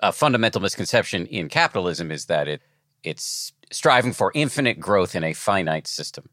[0.00, 2.60] a fundamental misconception in capitalism is that it
[3.04, 6.28] it's striving for infinite growth in a finite system.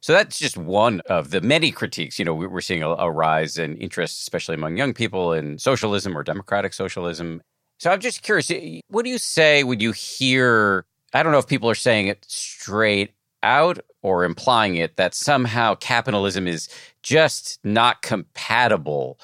[0.00, 2.18] So that's just one of the many critiques.
[2.18, 6.16] You know, we're seeing a, a rise in interest, especially among young people, in socialism
[6.16, 7.42] or democratic socialism
[7.78, 10.84] so I'm just curious, eh, what do you say when you hear?
[11.14, 13.12] I don't know if people are saying it straight
[13.42, 16.68] out or implying it that somehow capitalism is
[17.02, 19.18] just not compatible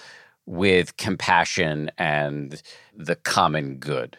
[0.46, 2.62] with compassion and
[2.96, 4.16] the common good.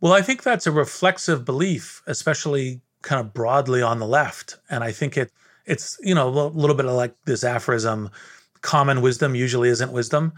[0.00, 4.58] Well, I think that's a reflexive belief, especially kind of broadly on the left.
[4.70, 5.30] And I think it
[5.66, 8.10] it's, you know, a little bit of like this aphorism
[8.64, 10.32] common wisdom usually isn't wisdom.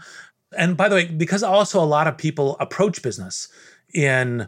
[0.57, 3.47] And by the way, because also a lot of people approach business
[3.93, 4.47] in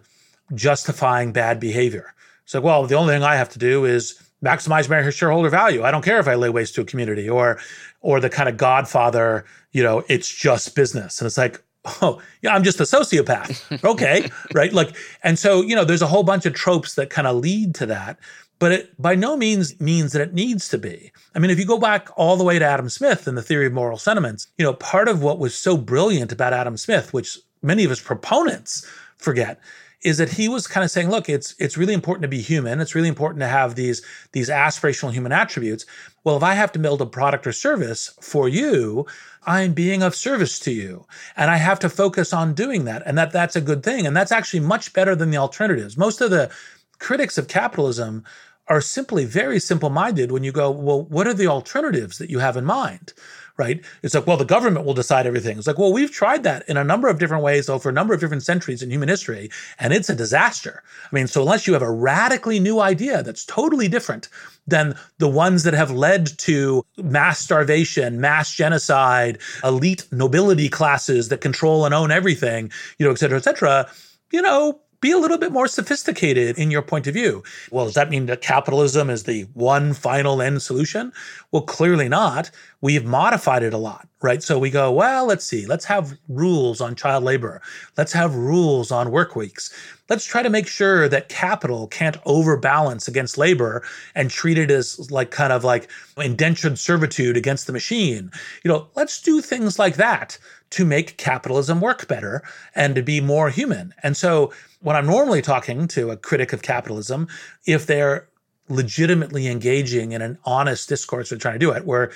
[0.56, 2.14] justifying bad behavior.
[2.46, 5.84] So, well, the only thing I have to do is maximize my shareholder value.
[5.84, 7.60] I don't care if I lay waste to a community or
[8.02, 11.20] or the kind of godfather, you know, it's just business.
[11.20, 11.62] And it's like,
[12.02, 13.84] oh, yeah, I'm just a sociopath.
[13.92, 14.30] okay.
[14.54, 14.72] right.
[14.72, 17.76] Like, and so, you know, there's a whole bunch of tropes that kind of lead
[17.76, 18.18] to that
[18.60, 21.12] but it by no means means that it needs to be.
[21.34, 23.66] I mean, if you go back all the way to Adam Smith and the theory
[23.66, 27.40] of moral sentiments, you know, part of what was so brilliant about Adam Smith, which
[27.62, 28.86] many of his proponents
[29.18, 29.60] forget,
[30.02, 32.80] is that he was kind of saying, look, it's it's really important to be human.
[32.80, 35.86] It's really important to have these these aspirational human attributes.
[36.24, 39.06] Well, if I have to build a product or service for you,
[39.44, 41.06] I'm being of service to you.
[41.36, 43.04] And I have to focus on doing that.
[43.06, 44.06] And that that's a good thing.
[44.06, 45.98] And that's actually much better than the alternatives.
[45.98, 46.52] Most of the
[47.00, 48.24] critics of capitalism
[48.70, 52.40] are simply very simple minded when you go, well, what are the alternatives that you
[52.40, 53.14] have in mind?
[53.58, 53.84] Right?
[54.04, 55.58] It's like, well, the government will decide everything.
[55.58, 58.14] It's like, well, we've tried that in a number of different ways over a number
[58.14, 60.82] of different centuries in human history, and it's a disaster.
[61.04, 64.30] I mean, so unless you have a radically new idea that's totally different
[64.66, 71.42] than the ones that have led to mass starvation, mass genocide, elite nobility classes that
[71.42, 73.92] control and own everything, you know, et cetera, et cetera,
[74.32, 77.44] you know, be a little bit more sophisticated in your point of view.
[77.72, 81.14] Well, does that mean that capitalism is the one final end solution?
[81.52, 82.52] Well, clearly not.
[82.80, 84.44] We've modified it a lot, right?
[84.44, 87.60] So we go, well, let's see, let's have rules on child labor.
[87.98, 89.74] Let's have rules on work weeks.
[90.10, 93.84] Let's try to make sure that capital can't overbalance against labor
[94.14, 98.30] and treat it as like kind of like indentured servitude against the machine.
[98.64, 100.38] You know, let's do things like that
[100.72, 102.44] to make capitalism work better
[102.76, 103.94] and to be more human.
[104.04, 107.28] And so when I'm normally talking to a critic of capitalism,
[107.66, 108.29] if they're
[108.70, 112.12] legitimately engaging in an honest discourse of trying to do it, where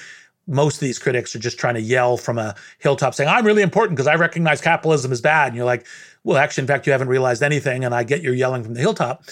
[0.48, 3.62] most of these critics are just trying to yell from a hilltop saying, I'm really
[3.62, 5.48] important because I recognize capitalism is bad.
[5.48, 5.86] And you're like,
[6.24, 7.86] well, actually, in fact, you haven't realized anything.
[7.86, 9.24] And I get you're yelling from the hilltop.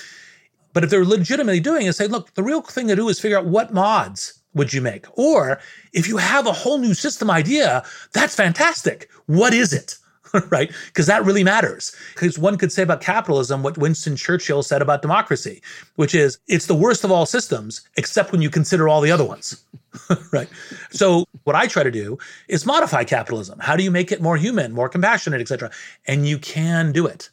[0.73, 3.37] But if they're legitimately doing it, say, look, the real thing to do is figure
[3.37, 5.05] out what mods would you make?
[5.17, 5.59] Or
[5.93, 9.09] if you have a whole new system idea, that's fantastic.
[9.25, 9.97] What is it?
[10.49, 10.71] right?
[10.87, 11.95] Because that really matters.
[12.13, 15.61] Because one could say about capitalism what Winston Churchill said about democracy,
[15.95, 19.25] which is it's the worst of all systems, except when you consider all the other
[19.25, 19.63] ones.
[20.31, 20.49] right.
[20.91, 22.17] So what I try to do
[22.47, 23.59] is modify capitalism.
[23.59, 25.71] How do you make it more human, more compassionate, et cetera?
[26.05, 27.29] And you can do it.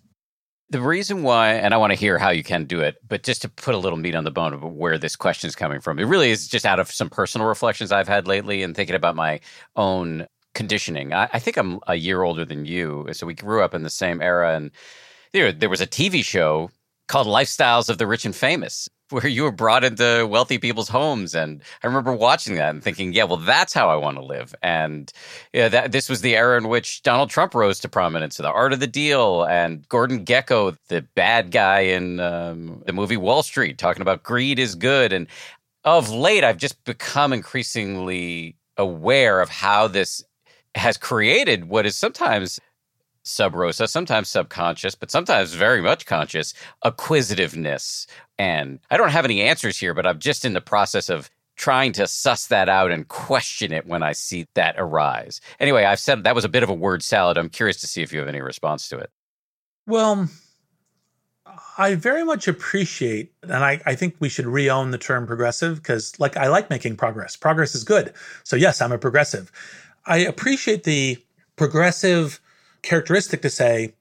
[0.71, 3.41] The reason why, and I want to hear how you can do it, but just
[3.41, 5.99] to put a little meat on the bone of where this question is coming from,
[5.99, 9.17] it really is just out of some personal reflections I've had lately and thinking about
[9.17, 9.41] my
[9.77, 11.13] own conditioning.
[11.13, 13.91] I, I think I'm a year older than you, so we grew up in the
[13.91, 14.71] same era, and
[15.33, 16.71] there there was a TV show
[17.07, 21.35] called Lifestyles of the Rich and Famous where you were brought into wealthy people's homes
[21.35, 24.55] and i remember watching that and thinking yeah well that's how i want to live
[24.63, 25.13] and
[25.53, 28.81] that, this was the era in which donald trump rose to prominence the art of
[28.81, 34.03] the deal and gordon Gekko, the bad guy in um, the movie wall street talking
[34.03, 35.27] about greed is good and
[35.85, 40.23] of late i've just become increasingly aware of how this
[40.79, 42.61] has created what is sometimes
[43.23, 48.07] sub rosa, sometimes subconscious, but sometimes very much conscious acquisitiveness.
[48.39, 51.93] And I don't have any answers here, but I'm just in the process of trying
[51.93, 55.41] to suss that out and question it when I see that arise.
[55.61, 57.37] Anyway, I've said that was a bit of a word salad.
[57.37, 59.11] I'm curious to see if you have any response to it.
[59.87, 60.29] Well,
[61.77, 66.19] I very much appreciate, and I, I think we should re-own the term progressive because,
[66.21, 67.37] like, I like making progress.
[67.37, 68.13] Progress is good.
[68.45, 69.51] So yes, I'm a progressive.
[70.09, 71.19] I appreciate the
[71.57, 72.41] progressive
[72.83, 73.95] characteristic to say,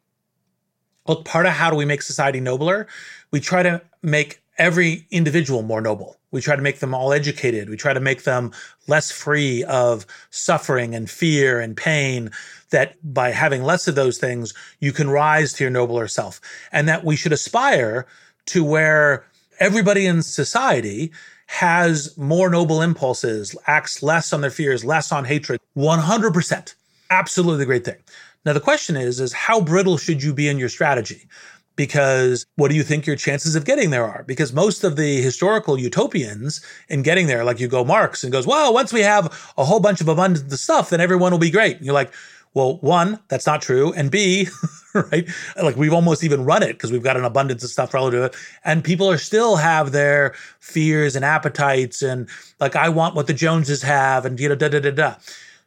[1.06, 2.88] look, part of how do we make society nobler?
[3.32, 6.16] We try to make every individual more noble.
[6.32, 7.70] We try to make them all educated.
[7.70, 8.54] We try to make them
[8.88, 12.32] less free of suffering and fear and pain.
[12.70, 16.40] That by having less of those things, you can rise to your nobler self.
[16.72, 18.08] And that we should aspire
[18.48, 19.26] to where
[19.60, 21.12] everybody in society
[21.48, 25.60] has more noble impulses, acts less on their fears, less on hatred.
[25.76, 26.76] 100%.
[27.10, 27.98] Absolutely the great thing.
[28.46, 31.28] Now the question is is how brittle should you be in your strategy?
[31.76, 34.24] Because what do you think your chances of getting there are?
[34.24, 38.48] Because most of the historical utopians in getting there, like you go Marx and goes,
[38.48, 41.52] well, once we have a whole bunch of abundance of stuff, then everyone will be
[41.52, 41.78] great.
[41.78, 42.12] And you're like,
[42.58, 43.94] well, one, that's not true.
[43.94, 44.48] And B,
[44.96, 45.30] right?
[45.62, 48.26] Like we've almost even run it because we've got an abundance of stuff relative to
[48.26, 48.36] it.
[48.66, 52.28] And people are still have their fears and appetites and
[52.60, 55.16] like, I want what the Joneses have and, you know, da, da, da, da.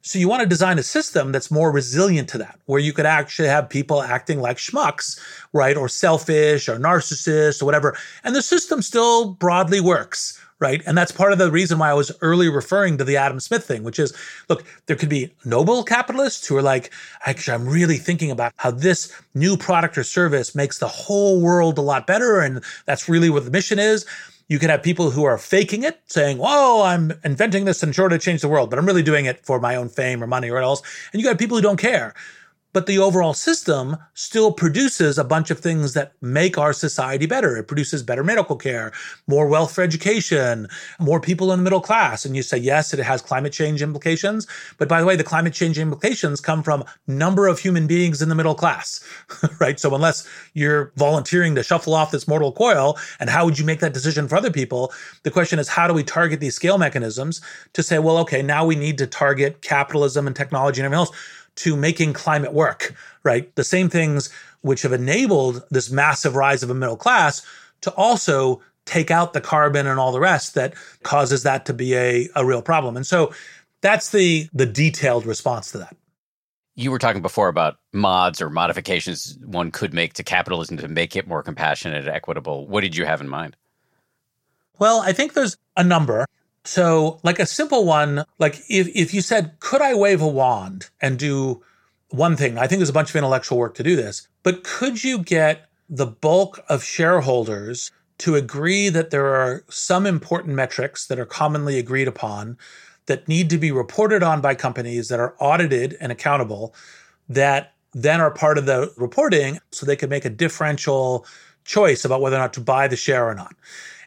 [0.03, 3.07] So you want to design a system that's more resilient to that, where you could
[3.07, 5.21] actually have people acting like schmucks,
[5.53, 5.77] right?
[5.77, 7.97] Or selfish or narcissists or whatever.
[8.25, 10.83] And the system still broadly works, right?
[10.87, 13.65] And that's part of the reason why I was early referring to the Adam Smith
[13.65, 14.13] thing, which is,
[14.49, 16.93] look, there could be noble capitalists who are like,
[17.27, 21.79] actually, I'm really thinking about how this new product or service makes the whole world
[21.79, 22.41] a lot better.
[22.41, 24.07] And that's really what the mission is.
[24.49, 28.09] You can have people who are faking it, saying, "Whoa, I'm inventing this and sure
[28.09, 30.51] to change the world, but I'm really doing it for my own fame or money
[30.51, 32.15] or else." And you got people who don't care
[32.73, 37.57] but the overall system still produces a bunch of things that make our society better.
[37.57, 38.93] It produces better medical care,
[39.27, 42.25] more wealth for education, more people in the middle class.
[42.25, 44.47] And you say, yes, it has climate change implications.
[44.79, 48.29] But by the way, the climate change implications come from number of human beings in
[48.29, 49.05] the middle class,
[49.61, 49.81] right?
[49.81, 53.81] So unless you're volunteering to shuffle off this mortal coil, and how would you make
[53.81, 54.93] that decision for other people?
[55.25, 57.41] The question is, how do we target these scale mechanisms
[57.73, 61.11] to say, well, okay, now we need to target capitalism and technology and everything else
[61.61, 63.55] to making climate work, right?
[63.55, 64.31] The same things
[64.63, 67.47] which have enabled this massive rise of a middle class
[67.83, 71.95] to also take out the carbon and all the rest that causes that to be
[71.95, 72.97] a, a real problem.
[72.97, 73.33] And so
[73.83, 75.97] that's the the detailed response to that.
[76.77, 81.15] You were talking before about mods or modifications one could make to capitalism to make
[81.15, 82.67] it more compassionate and equitable.
[82.67, 83.57] What did you have in mind?
[84.79, 86.25] Well, I think there's a number.
[86.65, 90.91] So, like a simple one, like if, if you said, could I wave a wand
[91.01, 91.63] and do
[92.11, 92.59] one thing?
[92.59, 95.69] I think there's a bunch of intellectual work to do this, but could you get
[95.89, 101.79] the bulk of shareholders to agree that there are some important metrics that are commonly
[101.79, 102.59] agreed upon
[103.07, 106.75] that need to be reported on by companies that are audited and accountable
[107.29, 111.27] that then are part of the reporting so they can make a differential
[111.65, 113.55] choice about whether or not to buy the share or not.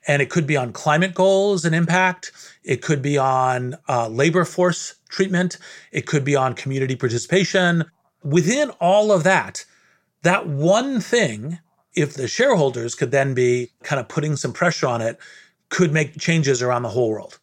[0.08, 2.32] And it could be on climate goals and impact.
[2.64, 5.58] It could be on uh, labor force treatment.
[5.92, 7.86] It could be on community participation.
[8.24, 9.66] Within all of that,
[10.24, 11.60] that one thing,
[11.96, 15.18] if the shareholders could then be kind of putting some pressure on it,
[15.70, 17.40] could make changes around the whole world.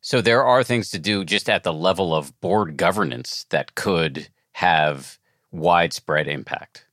[0.00, 4.28] So there are things to do just at the level of board governance that could
[4.52, 5.18] have
[5.50, 6.86] widespread impact.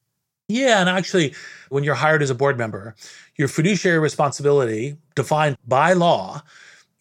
[0.47, 1.35] Yeah, and actually,
[1.69, 2.95] when you're hired as a board member,
[3.37, 6.41] your fiduciary responsibility, defined by law,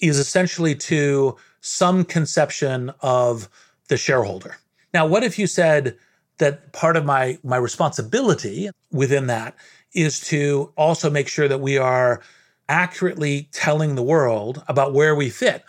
[0.01, 3.49] is essentially to some conception of
[3.89, 4.57] the shareholder.
[4.93, 5.97] Now, what if you said
[6.39, 9.55] that part of my my responsibility within that
[9.95, 12.21] is to also make sure that we are
[12.69, 15.65] accurately telling the world about where we fit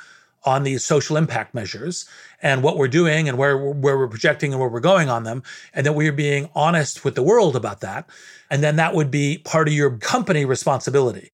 [0.47, 2.05] on these social impact measures
[2.41, 5.43] and what we're doing and where, where we're projecting and where we're going on them,
[5.73, 8.09] and that we're being honest with the world about that.
[8.49, 11.31] And then that would be part of your company responsibility.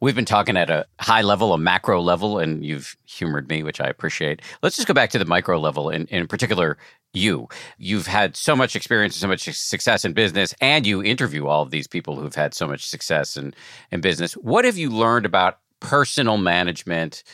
[0.00, 3.80] We've been talking at a high level, a macro level, and you've humored me, which
[3.80, 4.40] I appreciate.
[4.62, 6.78] Let's just go back to the micro level, and in particular,
[7.12, 7.48] you.
[7.78, 11.62] You've had so much experience and so much success in business, and you interview all
[11.62, 13.54] of these people who've had so much success in,
[13.90, 14.34] in business.
[14.34, 17.24] What have you learned about personal management?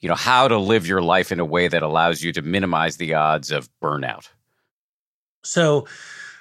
[0.00, 2.96] You know, how to live your life in a way that allows you to minimize
[2.96, 4.28] the odds of burnout?
[5.42, 5.86] So,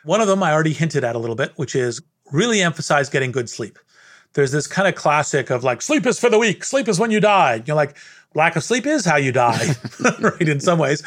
[0.03, 2.01] one of them I already hinted at a little bit, which is
[2.31, 3.79] really emphasize getting good sleep
[4.37, 7.09] there's this kind of classic of like sleep is for the weak, sleep is when
[7.09, 7.63] you die.
[7.65, 7.97] You're like
[8.35, 9.75] lack of sleep is how you die,
[10.19, 10.47] right?
[10.47, 11.03] In some ways.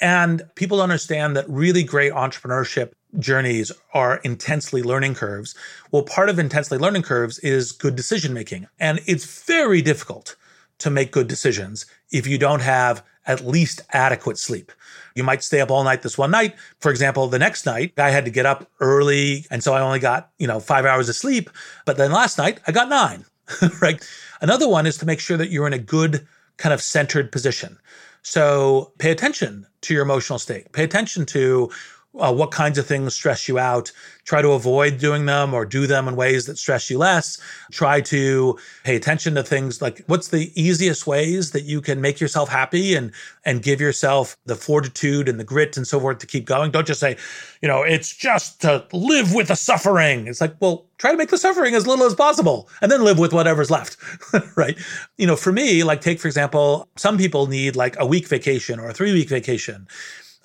[0.00, 5.56] And people understand that really great entrepreneurship journeys are intensely learning curves.
[5.90, 8.68] Well, part of intensely learning curves is good decision making.
[8.78, 10.36] And it's very difficult
[10.78, 14.72] to make good decisions if you don't have at least adequate sleep.
[15.14, 16.54] You might stay up all night this one night.
[16.80, 19.46] For example, the next night I had to get up early.
[19.50, 21.50] And so I only got, you know, five hours of sleep.
[21.84, 23.24] But then last night I got nine,
[23.82, 24.02] right?
[24.40, 26.26] Another one is to make sure that you're in a good
[26.56, 27.78] kind of centered position.
[28.22, 30.72] So pay attention to your emotional state.
[30.72, 31.70] Pay attention to
[32.18, 33.92] uh, what kinds of things stress you out.
[34.24, 37.38] Try to avoid doing them or do them in ways that stress you less.
[37.70, 42.20] Try to pay attention to things like what's the easiest ways that you can make
[42.20, 43.12] yourself happy and
[43.44, 46.70] and give yourself the fortitude and the grit and so forth to keep going.
[46.70, 47.16] Don't just say,
[47.62, 50.26] you know, it's just to live with the suffering.
[50.26, 53.18] It's like, well, try to make the suffering as little as possible and then live
[53.18, 53.96] with whatever's left.
[54.56, 54.76] right?
[55.16, 58.80] You know, for me, like take for example, some people need like a week vacation
[58.80, 59.86] or a 3 week vacation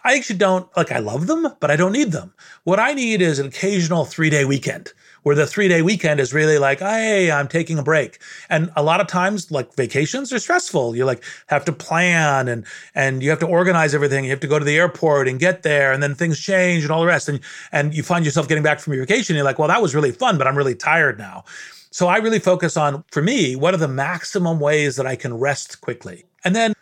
[0.04, 2.34] I actually don't like, I love them, but I don't need them.
[2.66, 4.91] What I need is an occasional three day weekend
[5.24, 8.20] where the three day weekend is really like, hey, I'm taking a break.
[8.49, 10.95] And a lot of times, like vacations are stressful.
[10.95, 14.26] You like have to plan and, and you have to organize everything.
[14.26, 16.91] You have to go to the airport and get there and then things change and
[16.91, 17.30] all the rest.
[17.30, 17.39] And,
[17.72, 19.36] and you find yourself getting back from your vacation.
[19.36, 21.45] You're like, well, that was really fun, but I'm really tired now.
[21.91, 25.36] So I really focus on, for me, what are the maximum ways that I can
[25.36, 26.26] rest quickly?
[26.43, 26.74] And then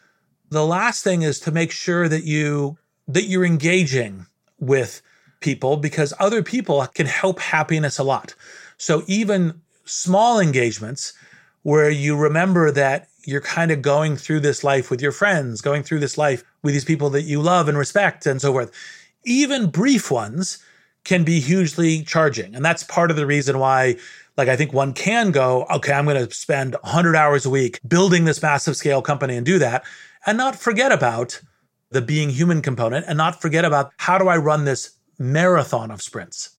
[0.50, 2.78] the last thing is to make sure that you
[3.14, 4.26] that you're engaging
[4.60, 5.02] with
[5.40, 8.36] people because other people can help happiness a lot.
[8.78, 11.14] So even small engagements
[11.64, 15.84] where you remember that you're kind of going through this life with your friends, going
[15.84, 18.72] through this life with these people that you love and respect and so forth.
[19.24, 20.64] Even brief ones
[21.04, 22.56] can be hugely charging.
[22.56, 23.98] And that's part of the reason why
[24.38, 27.80] like I think one can go, okay, I'm going to spend 100 hours a week
[27.88, 29.84] building this massive scale company and do that
[30.26, 31.42] and not forget about
[31.92, 36.02] the being human component and not forget about how do I run this marathon of
[36.02, 36.58] sprints.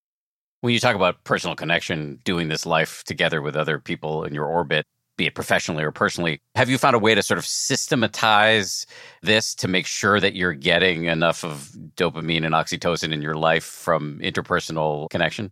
[0.61, 4.47] When you talk about personal connection, doing this life together with other people in your
[4.47, 8.87] orbit, be it professionally or personally, have you found a way to sort of systematize
[9.23, 13.65] this to make sure that you're getting enough of dopamine and oxytocin in your life
[13.65, 15.51] from interpersonal connection?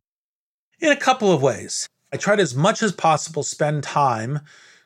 [0.78, 1.88] In a couple of ways.
[2.12, 4.40] I try to, as much as possible, spend time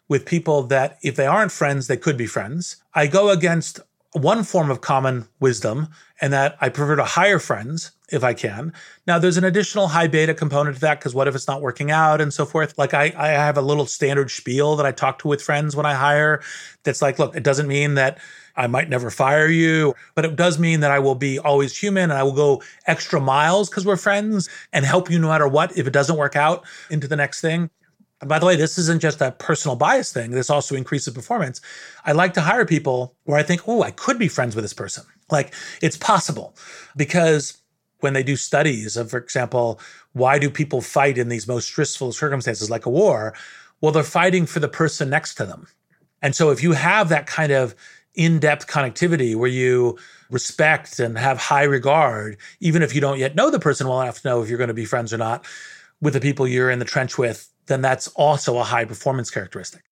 [0.08, 2.76] with people that, if they aren't friends, they could be friends.
[2.94, 3.80] I go against
[4.14, 5.88] one form of common wisdom,
[6.20, 8.72] and that I prefer to hire friends if I can.
[9.08, 11.90] Now, there's an additional high beta component to that because what if it's not working
[11.90, 12.78] out and so forth?
[12.78, 15.84] Like, I, I have a little standard spiel that I talk to with friends when
[15.84, 16.42] I hire
[16.84, 18.18] that's like, look, it doesn't mean that
[18.56, 22.04] I might never fire you, but it does mean that I will be always human
[22.04, 25.76] and I will go extra miles because we're friends and help you no matter what
[25.76, 27.68] if it doesn't work out into the next thing.
[28.24, 30.30] And by the way, this isn't just a personal bias thing.
[30.30, 31.60] This also increases performance.
[32.06, 34.72] I like to hire people where I think, oh, I could be friends with this
[34.72, 35.04] person.
[35.30, 35.52] Like
[35.82, 36.56] it's possible
[36.96, 37.58] because
[38.00, 39.78] when they do studies of, for example,
[40.14, 43.34] why do people fight in these most stressful circumstances like a war?
[43.82, 45.66] Well, they're fighting for the person next to them.
[46.22, 47.74] And so if you have that kind of
[48.14, 49.98] in-depth connectivity where you
[50.30, 54.22] respect and have high regard, even if you don't yet know the person well enough
[54.22, 55.44] to know if you're going to be friends or not
[56.00, 59.82] with the people you're in the trench with, then that's also a high performance characteristic.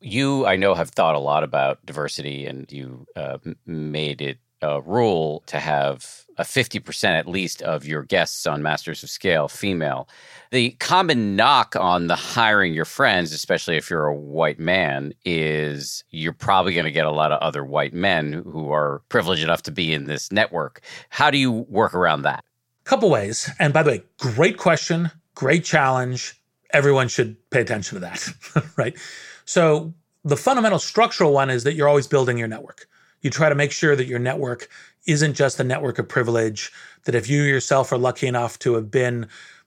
[0.00, 4.80] You, I know, have thought a lot about diversity and you uh, made it a
[4.80, 10.08] rule to have a 50% at least of your guests on Masters of Scale female.
[10.50, 16.04] The common knock on the hiring your friends, especially if you're a white man, is
[16.10, 19.62] you're probably going to get a lot of other white men who are privileged enough
[19.62, 20.80] to be in this network.
[21.10, 22.44] How do you work around that?
[22.84, 23.50] Couple ways.
[23.58, 26.41] And by the way, great question, great challenge.
[26.72, 28.28] Everyone should pay attention to that,
[28.76, 28.96] right?
[29.44, 29.92] So
[30.24, 32.86] the fundamental structural one is that you're always building your network.
[33.20, 34.68] You try to make sure that your network
[35.06, 36.72] isn't just a network of privilege,
[37.04, 39.26] that if you yourself are lucky enough to have been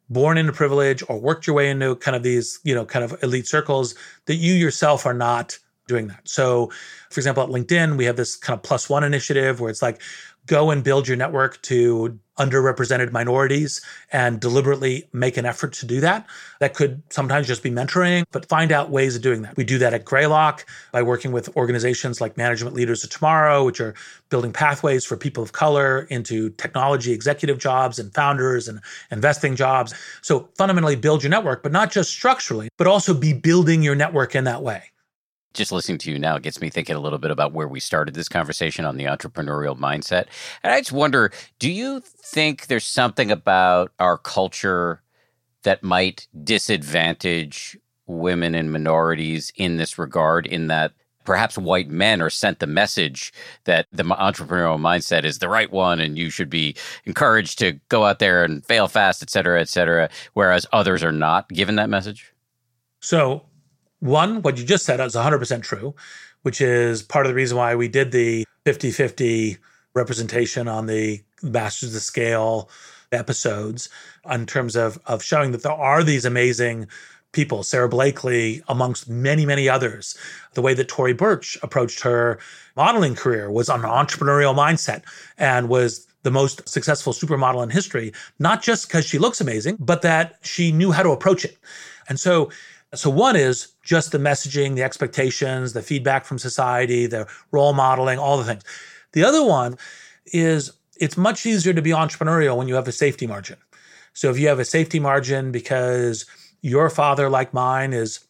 [0.10, 3.22] born into privilege or worked your way into kind of these, you know, kind of
[3.24, 3.96] elite circles,
[4.26, 6.28] that you yourself are not doing that.
[6.28, 6.72] So,
[7.10, 10.02] for example, at LinkedIn, we have this kind of plus one initiative where it's like,
[10.46, 13.82] go and build your network to underrepresented minorities
[14.12, 16.26] and deliberately make an effort to do that.
[16.60, 19.56] That could sometimes just be mentoring, but find out ways of doing that.
[19.56, 23.80] We do that at Greylock by working with organizations like Management Leadership for Tomorrow, which
[23.80, 23.96] are
[24.30, 28.82] building pathways for people of color into technology executive jobs and founders and
[29.12, 29.94] investing jobs.
[30.22, 34.36] So fundamentally build your network, but not just structurally, but also be building your network
[34.36, 34.92] in that way
[35.56, 38.14] just listening to you now gets me thinking a little bit about where we started
[38.14, 40.26] this conversation on the entrepreneurial mindset.
[40.64, 45.02] And I just wonder do you think there's something about our culture
[45.64, 50.92] that might disadvantage women and minorities in this regard, in that
[51.24, 53.34] perhaps white men are sent the message
[53.64, 56.76] that the entrepreneurial mindset is the right one and you should be
[57.06, 61.12] encouraged to go out there and fail fast, et cetera, et cetera, whereas others are
[61.12, 62.32] not given that message?
[63.00, 63.44] So
[64.00, 65.96] one, what you just said is 100% true,
[66.44, 69.58] which is part of the reason why we did the 50 50
[69.94, 72.70] representation on the Masters of Scale
[73.12, 73.90] episodes
[74.30, 76.88] in terms of, of showing that there are these amazing
[77.32, 80.18] people, Sara Blakely, amongst many, many others.
[80.54, 82.40] The way that Tory Burch approached her
[82.76, 85.04] modeling career was on an entrepreneurial mindset
[85.38, 90.02] and was the most successful supermodel in history, not just because she looks amazing, but
[90.02, 91.58] that she knew how to approach it.
[92.10, 92.50] And so
[92.96, 98.20] so, one is just the messaging, the expectations, the feedback from society, the role modeling,
[98.20, 98.64] all the things.
[99.14, 99.78] The other one
[100.28, 103.58] is it's much easier to be entrepreneurial when you have a safety margin.
[104.14, 106.26] So, if you have a safety margin because
[106.62, 108.26] your father, like mine, is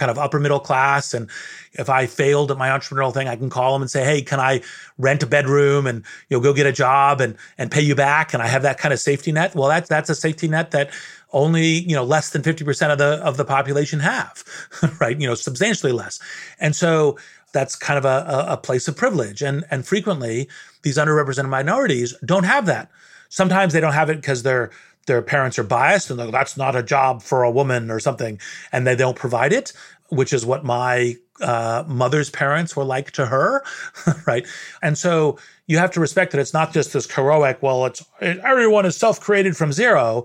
[0.00, 1.12] kind of upper middle class.
[1.14, 1.30] And
[1.74, 4.40] if I failed at my entrepreneurial thing, I can call them and say, Hey, can
[4.40, 4.62] I
[4.98, 8.32] rent a bedroom and you know, go get a job and, and pay you back?
[8.32, 9.54] And I have that kind of safety net.
[9.54, 10.90] Well, that's, that's a safety net that
[11.32, 14.44] only you know less than 50% of the of the population have
[15.00, 15.20] right?
[15.20, 16.20] You know substantially less.
[16.58, 17.18] And so
[17.52, 19.42] that's kind of a, a place of privilege.
[19.42, 20.48] And and frequently
[20.82, 22.90] these underrepresented minorities don't have that.
[23.28, 24.70] Sometimes they don't have it because their
[25.06, 28.40] their parents are biased and like that's not a job for a woman or something.
[28.72, 29.72] And they don't provide it
[30.10, 33.62] which is what my uh, mother's parents were like to her
[34.26, 34.46] right?
[34.82, 38.84] And so you have to respect that it's not just this heroic well it's everyone
[38.86, 40.24] is self-created from zero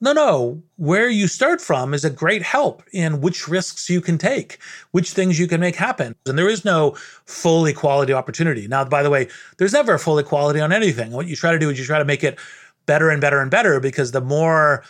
[0.00, 0.62] no, no.
[0.76, 4.58] Where you start from is a great help in which risks you can take,
[4.90, 6.14] which things you can make happen.
[6.26, 8.68] And there is no full equality opportunity.
[8.68, 11.12] Now, by the way, there's never a full equality on anything.
[11.12, 12.38] What you try to do is you try to make it
[12.86, 14.84] better and better and better because the more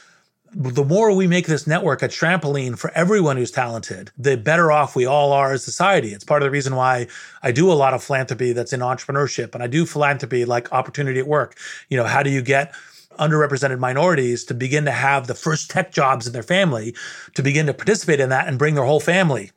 [0.57, 4.95] the more we make this network a trampoline for everyone who's talented, the better off
[4.95, 6.15] we all are as society.
[6.15, 7.09] It's part of the reason why
[7.43, 11.19] I do a lot of philanthropy that's in entrepreneurship and I do philanthropy like opportunity
[11.19, 11.57] at work.
[11.89, 12.73] You know, how do you get
[13.19, 16.95] underrepresented minorities to begin to have the first tech jobs in their family,
[17.35, 19.51] to begin to participate in that and bring their whole family,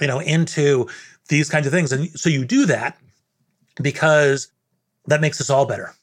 [0.00, 0.88] you know, into
[1.28, 1.92] these kinds of things.
[1.92, 2.98] And so you do that
[3.82, 4.48] because
[5.06, 5.94] that makes us all better.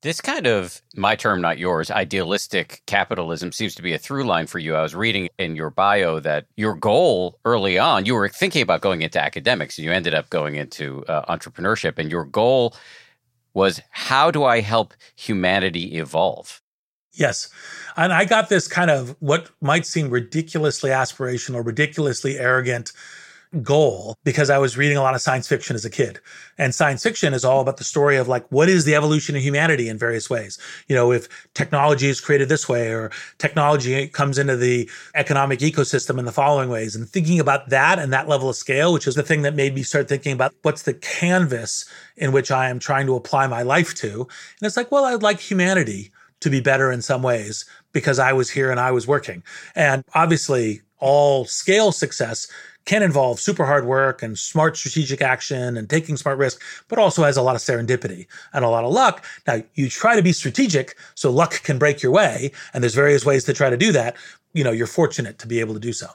[0.00, 4.46] This kind of, my term, not yours, idealistic capitalism seems to be a through line
[4.46, 4.76] for you.
[4.76, 8.80] I was reading in your bio that your goal early on, you were thinking about
[8.80, 11.98] going into academics and you ended up going into uh, entrepreneurship.
[11.98, 12.76] And your goal
[13.58, 16.62] was how do I help humanity evolve?
[17.12, 17.50] Yes.
[17.96, 22.92] And I got this kind of what might seem ridiculously aspirational, ridiculously arrogant
[23.62, 26.20] goal because I was reading a lot of science fiction as a kid.
[26.58, 29.42] And science fiction is all about the story of like, what is the evolution of
[29.42, 30.58] humanity in various ways?
[30.88, 36.18] You know, if technology is created this way or technology comes into the economic ecosystem
[36.18, 39.14] in the following ways and thinking about that and that level of scale, which is
[39.14, 42.78] the thing that made me start thinking about what's the canvas in which I am
[42.78, 44.20] trying to apply my life to.
[44.20, 48.32] And it's like, well, I'd like humanity to be better in some ways because I
[48.32, 49.42] was here and I was working.
[49.74, 52.48] And obviously, all scale success
[52.88, 56.58] can involve super hard work and smart strategic action and taking smart risk,
[56.88, 59.26] but also has a lot of serendipity and a lot of luck.
[59.46, 63.26] Now, you try to be strategic so luck can break your way, and there's various
[63.26, 64.16] ways to try to do that.
[64.54, 66.08] You know, you're fortunate to be able to do so.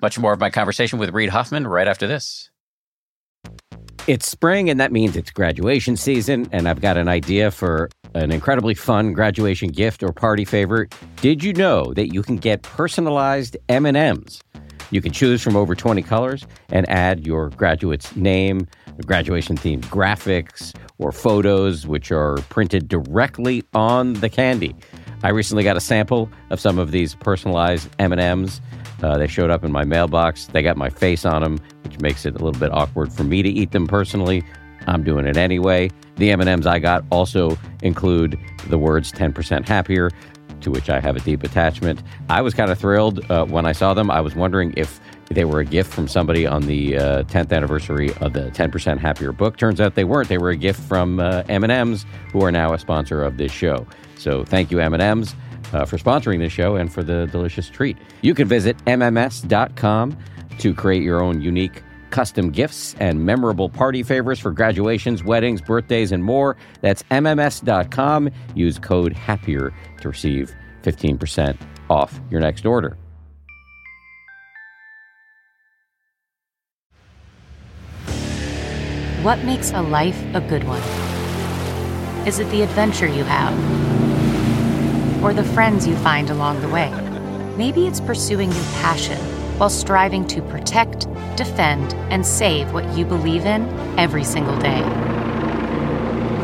[0.00, 2.48] Much more of my conversation with Reid Hoffman right after this.
[4.06, 8.32] It's spring, and that means it's graduation season, and I've got an idea for an
[8.32, 10.88] incredibly fun graduation gift or party favor.
[11.16, 14.40] Did you know that you can get personalized M&Ms?
[14.90, 18.66] You can choose from over 20 colors and add your graduate's name,
[19.04, 24.74] graduation themed graphics, or photos, which are printed directly on the candy.
[25.22, 28.60] I recently got a sample of some of these personalized M&Ms.
[29.02, 30.46] Uh, they showed up in my mailbox.
[30.46, 33.42] They got my face on them, which makes it a little bit awkward for me
[33.42, 34.44] to eat them personally.
[34.86, 35.90] I'm doing it anyway.
[36.16, 40.10] The M&Ms I got also include the words 10% happier,
[40.62, 42.02] to which I have a deep attachment.
[42.28, 44.10] I was kind of thrilled uh, when I saw them.
[44.10, 48.10] I was wondering if they were a gift from somebody on the uh, 10th anniversary
[48.20, 49.56] of the 10% Happier book.
[49.56, 50.28] Turns out they weren't.
[50.28, 53.86] They were a gift from uh, M&M's, who are now a sponsor of this show.
[54.16, 55.34] So thank you, M&M's,
[55.72, 57.96] uh, for sponsoring this show and for the delicious treat.
[58.22, 60.16] You can visit MMS.com
[60.58, 66.12] to create your own unique custom gifts and memorable party favors for graduations, weddings, birthdays,
[66.12, 66.56] and more.
[66.80, 68.30] That's MMS.com.
[68.54, 71.56] Use code HAPPIER to receive 15%
[71.90, 72.96] off your next order.
[79.22, 80.82] What makes a life a good one?
[82.26, 83.52] Is it the adventure you have?
[85.22, 86.90] Or the friends you find along the way?
[87.56, 89.18] Maybe it's pursuing your passion
[89.58, 93.68] while striving to protect, defend, and save what you believe in
[93.98, 94.82] every single day.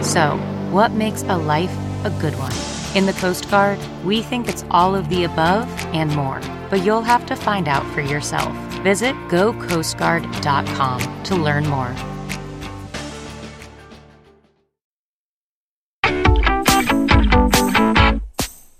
[0.02, 0.36] So,
[0.72, 1.74] what makes a life
[2.04, 2.83] a good one?
[2.94, 6.40] In the Coast Guard, we think it's all of the above and more,
[6.70, 8.54] but you'll have to find out for yourself.
[8.84, 11.92] Visit gocoastguard.com to learn more.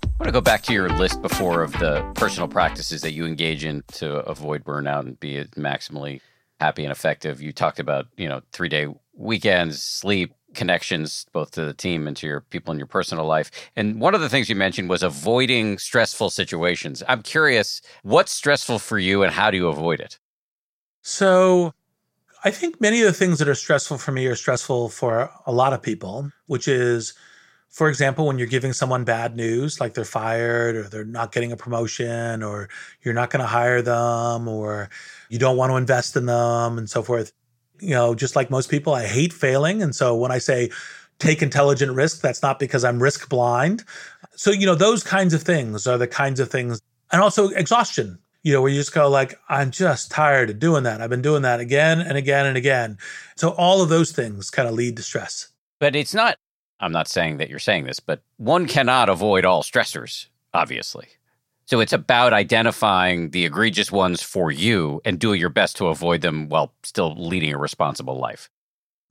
[0.05, 3.25] I want to go back to your list before of the personal practices that you
[3.25, 6.21] engage in to avoid burnout and be maximally
[6.61, 7.41] happy and effective.
[7.41, 12.17] You talked about, you know, three day weekends, sleep, connections, both to the team and
[12.17, 13.51] to your people in your personal life.
[13.75, 17.03] And one of the things you mentioned was avoiding stressful situations.
[17.07, 20.17] I'm curious, what's stressful for you and how do you avoid it?
[21.01, 21.73] So,
[22.43, 25.51] I think many of the things that are stressful for me are stressful for a
[25.51, 27.13] lot of people, which is
[27.75, 31.51] for example, when you're giving someone bad news, like they're fired or they're not getting
[31.51, 32.69] a promotion or
[33.01, 34.89] you're not going to hire them or
[35.27, 37.33] you don't want to invest in them and so forth.
[37.79, 39.81] You know, just like most people, I hate failing.
[39.81, 40.69] And so when I say
[41.19, 43.83] take intelligent risk, that's not because I'm risk blind.
[44.35, 46.81] So, you know, those kinds of things are the kinds of things.
[47.11, 50.83] And also exhaustion, you know, where you just go like, I'm just tired of doing
[50.83, 51.01] that.
[51.01, 52.97] I've been doing that again and again and again.
[53.35, 55.49] So all of those things kind of lead to stress.
[55.79, 56.37] But it's not
[56.79, 61.07] I'm not saying that you're saying this, but one cannot avoid all stressors, obviously.
[61.67, 66.21] So it's about identifying the egregious ones for you and doing your best to avoid
[66.21, 68.49] them while still leading a responsible life.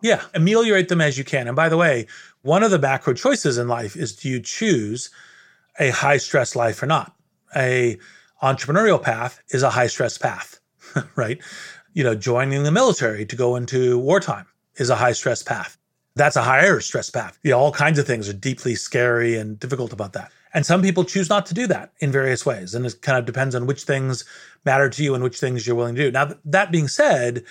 [0.02, 1.48] Yeah, ameliorate them as you can.
[1.48, 2.06] And by the way,
[2.42, 5.10] one of the macro choices in life is do you choose
[5.80, 7.14] a high stress life or not?
[7.56, 7.98] A
[8.42, 10.60] entrepreneurial path is a high stress path,
[11.16, 11.40] right?
[11.92, 14.46] You know, joining the military to go into wartime
[14.76, 15.78] is a high stress path.
[16.16, 17.38] That's a higher stress path.
[17.42, 20.30] You know, all kinds of things are deeply scary and difficult about that.
[20.54, 22.74] And some people choose not to do that in various ways.
[22.74, 24.24] And it kind of depends on which things
[24.64, 26.10] matter to you and which things you're willing to do.
[26.12, 27.44] Now, that being said,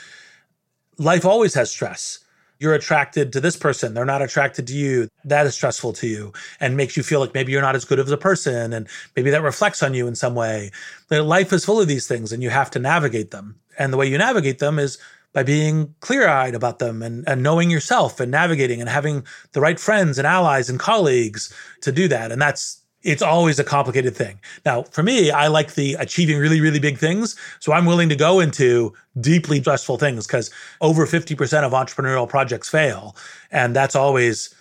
[0.97, 2.20] life always has stress.
[2.60, 3.93] You're attracted to this person.
[3.93, 5.10] They're not attracted to you.
[5.26, 6.32] That is stressful to you
[6.62, 8.72] and makes you feel like maybe you're not as good as a person.
[8.72, 8.88] And
[9.18, 10.72] maybe that reflects on you in some way.
[11.10, 13.60] But life is full of these things and you have to navigate them.
[13.78, 14.97] And the way you navigate them is
[15.34, 19.60] by being clear eyed about them and, and knowing yourself and navigating and having the
[19.60, 21.51] right friends and allies and colleagues
[21.82, 22.32] to do that.
[22.32, 24.39] And that's, it's always a complicated thing.
[24.66, 27.36] Now, for me, I like the achieving really, really big things.
[27.60, 30.49] So I'm willing to go into deeply stressful things because
[30.82, 33.16] over 50% of entrepreneurial projects fail.
[33.51, 34.54] And that's always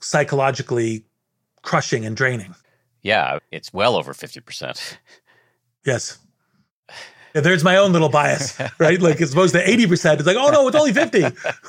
[0.00, 1.04] psychologically
[1.62, 2.54] crushing and draining.
[3.02, 4.96] Yeah, it's well over 50%.
[5.86, 6.18] Yes
[7.42, 9.00] there's my own little bias, right?
[9.00, 10.18] Like as opposed to 80%.
[10.18, 11.24] It's like, oh no, it's only 50.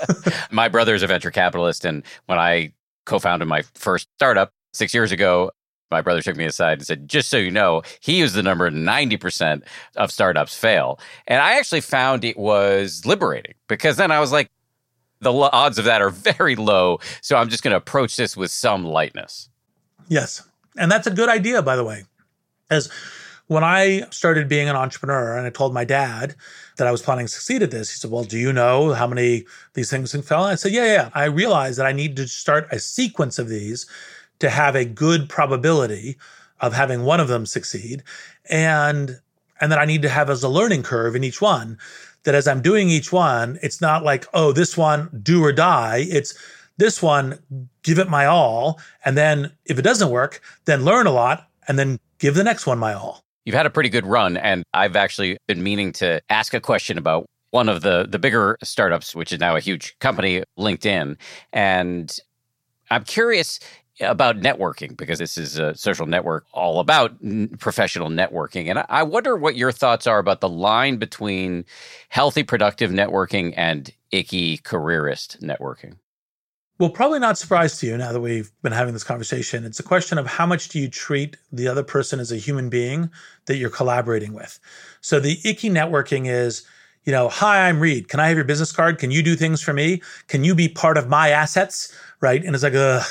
[0.52, 1.86] my brother is a venture capitalist.
[1.86, 2.72] And when I
[3.06, 5.52] co founded my first startup six years ago,
[5.92, 8.70] my brother took me aside and said, just so you know, he used the number
[8.70, 9.62] 90%
[9.96, 11.00] of startups fail.
[11.28, 14.50] And I actually found it was liberating because then I was like,
[15.22, 17.00] the odds of that are very low.
[17.22, 19.50] So I'm just going to approach this with some lightness.
[20.08, 20.44] Yes.
[20.78, 22.06] And that's a good idea, by the way.
[22.70, 22.90] As
[23.48, 26.36] when I started being an entrepreneur and I told my dad
[26.78, 29.08] that I was planning to succeed at this, he said, Well, do you know how
[29.08, 30.44] many these things fell?
[30.44, 31.10] And I said, Yeah, yeah.
[31.14, 33.86] I realized that I need to start a sequence of these
[34.40, 36.18] to have a good probability
[36.60, 38.04] of having one of them succeed.
[38.50, 39.20] And
[39.62, 41.78] and that I need to have as a learning curve in each one
[42.26, 46.06] that as I'm doing each one, it's not like, oh, this one, do or die.
[46.10, 46.38] It's
[46.78, 47.40] this one,
[47.84, 48.80] give it my all.
[49.06, 52.68] And then if it doesn't work, then learn a lot and then give the next
[52.68, 53.24] one my all.
[53.46, 56.98] You've had a pretty good run, and I've actually been meaning to ask a question
[56.98, 61.16] about one of the the bigger startups, which is now a huge company, LinkedIn.
[61.54, 62.20] And
[62.90, 63.60] I'm curious
[64.02, 67.16] about networking because this is a social network all about
[67.60, 68.70] professional networking.
[68.70, 71.66] And I wonder what your thoughts are about the line between
[72.10, 75.96] healthy, productive networking and icky careerist networking.
[76.78, 79.64] Well, probably not surprised to you now that we've been having this conversation.
[79.64, 82.68] It's a question of how much do you treat the other person as a human
[82.68, 83.10] being
[83.46, 84.60] that you're collaborating with.
[85.00, 86.68] So the icky networking is,
[87.06, 88.10] you know, hi, I'm Reid.
[88.10, 89.00] Can I have your business card?
[89.00, 90.02] Can you do things for me?
[90.28, 91.98] Can you be part of my assets?
[92.20, 92.44] Right.
[92.44, 93.06] And it's like, ugh,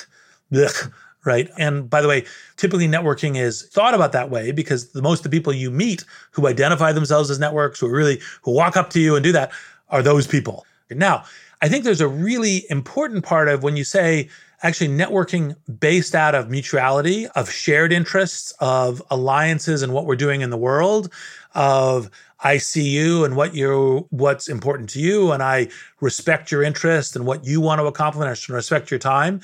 [0.53, 0.92] ugh
[1.24, 1.51] right?
[1.57, 2.24] And by the way,
[2.57, 6.05] typically networking is thought about that way because the most of the people you meet
[6.32, 9.51] who identify themselves as networks, who really who walk up to you and do that,
[9.88, 10.66] are those people.
[10.90, 11.24] Now,
[11.62, 14.28] I think there's a really important part of when you say
[14.62, 20.40] actually networking based out of mutuality, of shared interests, of alliances and what we're doing
[20.40, 21.12] in the world,
[21.55, 25.68] of I see you and what you what's important to you, and I
[26.01, 29.40] respect your interest and what you want to accomplish and respect your time.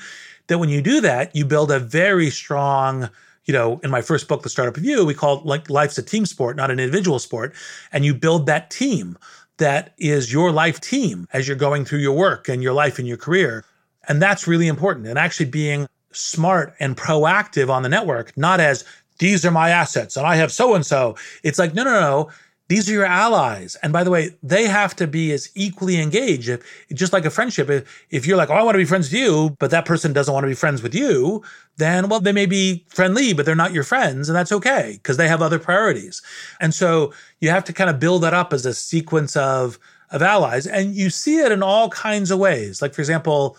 [0.51, 3.09] That when you do that, you build a very strong
[3.45, 6.03] you know, in my first book, The Startup You, we call it like life's a
[6.03, 7.55] team sport, not an individual sport.
[7.93, 9.17] And you build that team
[9.57, 13.07] that is your life team as you're going through your work and your life and
[13.07, 13.63] your career.
[14.09, 15.07] And that's really important.
[15.07, 18.83] And actually being smart and proactive on the network, not as
[19.19, 21.15] these are my assets and I have so and so.
[21.43, 22.29] It's like, no, no, no.
[22.71, 23.75] These are your allies.
[23.83, 26.47] And by the way, they have to be as equally engaged.
[26.47, 26.61] If,
[26.93, 29.19] just like a friendship, if, if you're like, oh, I want to be friends with
[29.19, 31.43] you, but that person doesn't want to be friends with you,
[31.75, 34.29] then, well, they may be friendly, but they're not your friends.
[34.29, 36.21] And that's okay because they have other priorities.
[36.61, 37.11] And so
[37.41, 39.77] you have to kind of build that up as a sequence of,
[40.09, 40.65] of allies.
[40.65, 42.81] And you see it in all kinds of ways.
[42.81, 43.57] Like, for example,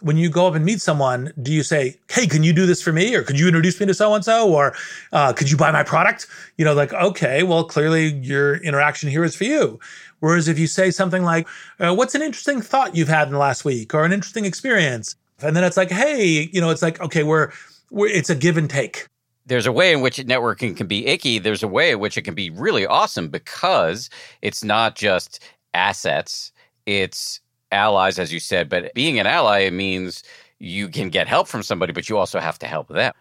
[0.00, 2.82] when you go up and meet someone, do you say, "Hey, can you do this
[2.82, 4.74] for me?" or "Could you introduce me to so and so?" or
[5.12, 6.26] uh, "Could you buy my product?"
[6.58, 9.78] You know, like, okay, well, clearly your interaction here is for you.
[10.20, 11.48] Whereas if you say something like,
[11.80, 15.16] uh, "What's an interesting thought you've had in the last week?" or "An interesting experience,"
[15.40, 17.50] and then it's like, "Hey," you know, it's like, okay, we're,
[17.90, 19.06] we're it's a give and take.
[19.46, 21.38] There's a way in which networking can be icky.
[21.38, 24.08] There's a way in which it can be really awesome because
[24.42, 25.40] it's not just
[25.74, 26.52] assets;
[26.86, 27.40] it's
[27.74, 30.22] allies, as you said, but being an ally means
[30.58, 33.12] you can get help from somebody, but you also have to help them.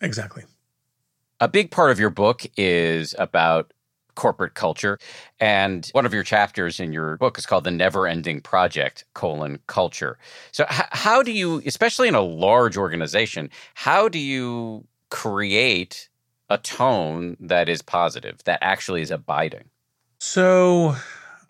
[0.00, 0.44] Exactly.
[1.40, 3.72] A big part of your book is about
[4.16, 4.98] corporate culture
[5.38, 9.60] and one of your chapters in your book is called the never ending project colon
[9.68, 10.18] culture
[10.50, 16.08] so h- how do you especially in a large organization how do you create
[16.50, 19.70] a tone that is positive that actually is abiding
[20.18, 20.96] so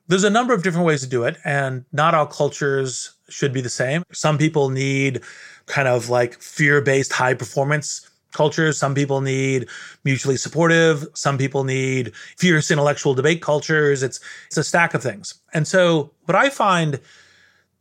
[0.09, 3.61] there's a number of different ways to do it, and not all cultures should be
[3.61, 4.02] the same.
[4.12, 5.20] Some people need
[5.66, 8.78] kind of like fear based high performance cultures.
[8.78, 9.68] Some people need
[10.04, 11.06] mutually supportive.
[11.14, 14.02] Some people need fierce intellectual debate cultures.
[14.02, 15.34] It's, it's a stack of things.
[15.52, 17.00] And so, what I find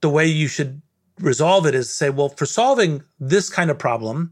[0.01, 0.82] the way you should
[1.19, 4.32] resolve it is to say, well, for solving this kind of problem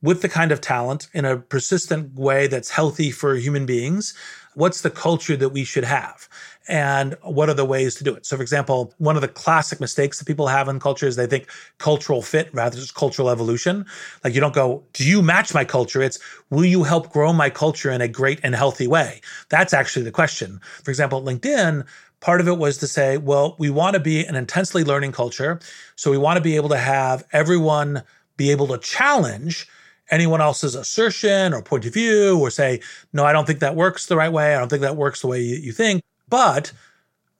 [0.00, 4.14] with the kind of talent in a persistent way that's healthy for human beings,
[4.54, 6.28] what's the culture that we should have?
[6.68, 8.24] And what are the ways to do it?
[8.24, 11.26] So, for example, one of the classic mistakes that people have in culture is they
[11.26, 11.48] think
[11.78, 13.84] cultural fit rather than cultural evolution.
[14.22, 16.02] Like you don't go, do you match my culture?
[16.02, 16.18] It's,
[16.50, 19.20] will you help grow my culture in a great and healthy way?
[19.48, 20.60] That's actually the question.
[20.84, 21.86] For example, LinkedIn,
[22.20, 25.58] part of it was to say, well, we want to be an intensely learning culture.
[25.96, 28.02] So we want to be able to have everyone
[28.36, 29.66] be able to challenge
[30.10, 32.80] anyone else's assertion or point of view or say,
[33.12, 34.54] no, I don't think that works the right way.
[34.54, 36.02] I don't think that works the way you, think
[36.32, 36.72] but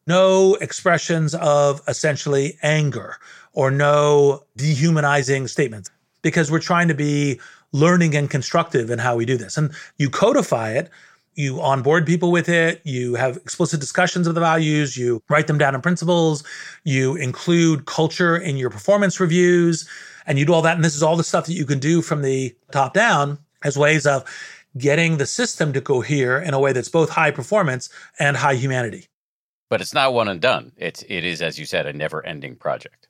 [0.07, 3.17] no expressions of essentially anger
[3.55, 5.91] or no dehumanizing statements
[6.21, 7.41] because we're trying to be
[7.73, 9.57] learning and constructive in how we do this.
[9.57, 10.91] And you codify it,
[11.37, 15.57] you onboard people with it, you have explicit discussions of the values, you write them
[15.57, 16.45] down in principles,
[16.85, 19.89] you include culture in your performance reviews,
[20.27, 20.77] and you do all that.
[20.77, 23.79] And this is all the stuff that you can do from the top down as
[23.79, 24.25] ways of
[24.77, 29.09] getting the system to cohere in a way that's both high performance and high humanity.
[29.69, 30.73] But it's not one and done.
[30.77, 33.09] It's it is, as you said, a never ending project.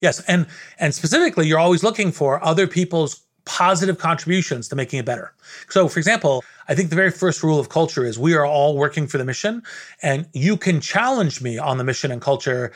[0.00, 0.46] Yes, and
[0.78, 5.32] and specifically, you're always looking for other people's positive contributions to making it better.
[5.68, 8.76] So, for example, I think the very first rule of culture is we are all
[8.76, 9.62] working for the mission,
[10.02, 12.72] and you can challenge me on the mission and culture.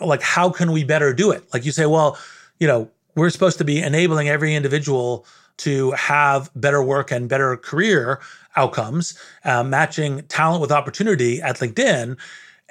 [0.00, 1.44] Like, how can we better do it?
[1.52, 2.18] Like you say, well,
[2.58, 5.26] you know, we're supposed to be enabling every individual
[5.60, 8.20] to have better work and better career
[8.56, 12.18] outcomes, uh, matching talent with opportunity at LinkedIn.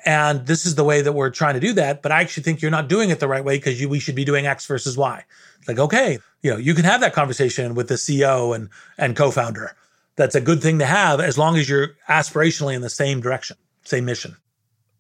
[0.05, 2.01] And this is the way that we're trying to do that.
[2.01, 4.25] But I actually think you're not doing it the right way because we should be
[4.25, 5.23] doing X versus Y.
[5.59, 9.15] It's like, okay, you know, you can have that conversation with the CEO and, and
[9.15, 9.75] co-founder.
[10.15, 13.57] That's a good thing to have as long as you're aspirationally in the same direction,
[13.83, 14.35] same mission.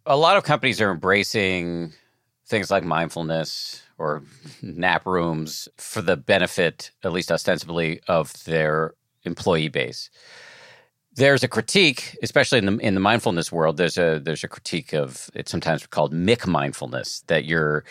[0.05, 1.93] A lot of companies are embracing
[2.45, 4.23] things like mindfulness or
[4.61, 8.93] nap rooms for the benefit, at least ostensibly, of their
[9.23, 10.09] employee base.
[11.15, 13.77] There's a critique, especially in the in the mindfulness world.
[13.77, 17.83] There's a there's a critique of it's sometimes called McMindfulness that you're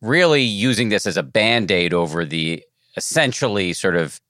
[0.00, 2.64] really using this as a band aid over the
[2.96, 4.20] essentially sort of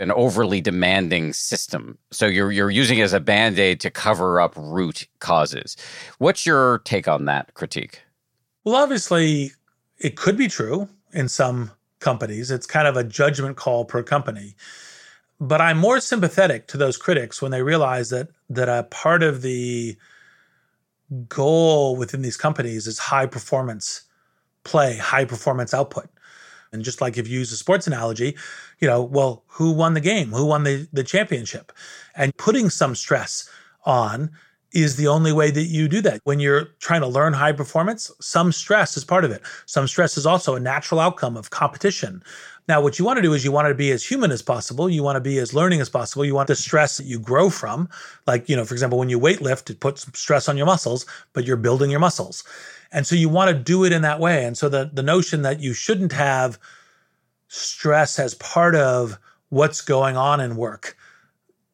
[0.00, 1.98] an overly demanding system.
[2.10, 5.76] So you're you're using it as a band aid to cover up root causes.
[6.18, 8.02] What's your take on that critique?
[8.64, 9.52] Well, obviously,
[9.98, 11.70] it could be true in some
[12.00, 12.50] companies.
[12.50, 14.54] It's kind of a judgment call per company.
[15.40, 19.42] But I'm more sympathetic to those critics when they realize that that a part of
[19.42, 19.96] the
[21.28, 24.02] goal within these companies is high performance
[24.64, 26.08] play, high performance output.
[26.72, 28.36] And just like if you use a sports analogy,
[28.80, 30.30] you know, well, who won the game?
[30.30, 31.72] Who won the, the championship?
[32.16, 33.48] And putting some stress
[33.84, 34.30] on
[34.74, 36.20] is the only way that you do that.
[36.24, 39.42] When you're trying to learn high performance, some stress is part of it.
[39.66, 42.22] Some stress is also a natural outcome of competition.
[42.66, 44.90] Now, what you want to do is you want to be as human as possible.
[44.90, 46.24] You want to be as learning as possible.
[46.24, 47.88] You want the stress that you grow from.
[48.26, 51.06] Like, you know, for example, when you weight lift, it puts stress on your muscles,
[51.34, 52.42] but you're building your muscles.
[52.90, 54.44] And so you want to do it in that way.
[54.44, 56.58] And so the, the notion that you shouldn't have
[57.48, 59.18] stress as part of
[59.50, 60.96] what's going on in work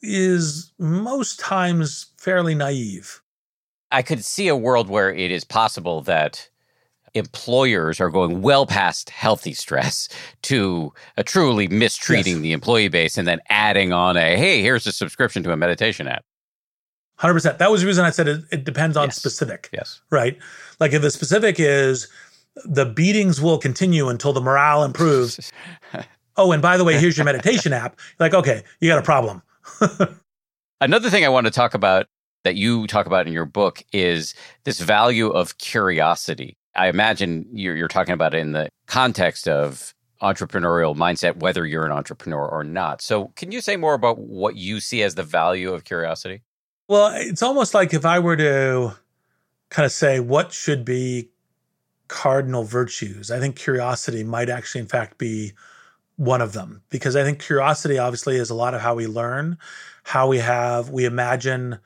[0.02, 3.20] is most times fairly naive.
[3.92, 6.48] I could see a world where it is possible that
[7.14, 10.08] employers are going well past healthy stress
[10.42, 12.42] to a truly mistreating yes.
[12.42, 16.06] the employee base and then adding on a hey, here's a subscription to a meditation
[16.06, 16.24] app.
[17.18, 17.58] 100%.
[17.58, 19.16] That was the reason I said it, it depends on yes.
[19.16, 19.68] specific.
[19.72, 20.00] Yes.
[20.10, 20.38] Right?
[20.78, 22.08] Like if the specific is
[22.64, 25.52] the beatings will continue until the morale improves.
[26.36, 27.98] oh, and by the way, here's your meditation app.
[28.18, 29.42] Like, okay, you got a problem.
[30.80, 32.06] Another thing I want to talk about
[32.44, 36.56] that you talk about in your book is this value of curiosity.
[36.74, 41.84] I imagine you're, you're talking about it in the context of entrepreneurial mindset, whether you're
[41.84, 43.02] an entrepreneur or not.
[43.02, 46.42] So, can you say more about what you see as the value of curiosity?
[46.88, 48.96] Well, it's almost like if I were to
[49.70, 51.30] kind of say what should be
[52.08, 55.52] cardinal virtues, I think curiosity might actually, in fact, be
[56.20, 59.56] one of them because I think curiosity obviously is a lot of how we learn,
[60.02, 61.78] how we have, we imagine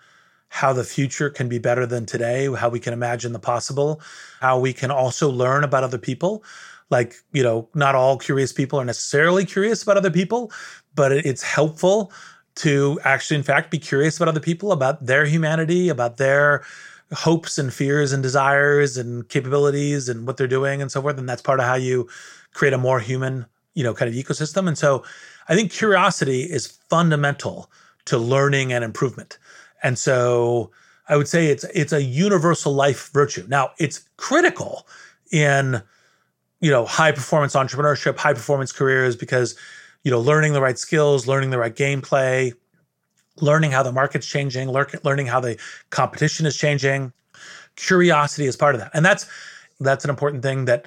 [0.49, 4.01] how the future can be better than today, how we can imagine the possible,
[4.41, 6.43] how we can also learn about other people.
[6.91, 10.51] Like, you know, not all curious people are necessarily curious about other people,
[10.97, 12.13] but it's helpful
[12.57, 16.65] to actually, in fact, be curious about other people, about their humanity, about their
[17.13, 21.19] hopes and fears and desires and capabilities and what they're doing and so forth.
[21.19, 22.09] And that's part of how you
[22.53, 24.67] create a more human you know, kind of ecosystem.
[24.69, 25.05] And so
[25.49, 27.71] I think curiosity is fundamental
[28.07, 29.39] to learning and improvement.
[29.83, 30.71] And so
[31.09, 33.45] I would say it's it's a universal life virtue.
[33.49, 34.87] Now, it's critical
[35.31, 35.83] in
[36.61, 39.55] you know, high performance entrepreneurship, high performance careers because
[40.03, 42.53] you know, learning the right skills, learning the right gameplay,
[43.41, 45.59] learning how the market's changing, learning how the
[45.91, 47.13] competition is changing.
[47.77, 48.91] Curiosity is part of that.
[48.95, 49.27] And that's
[49.81, 50.87] that's an important thing that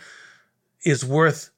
[0.85, 1.49] is worth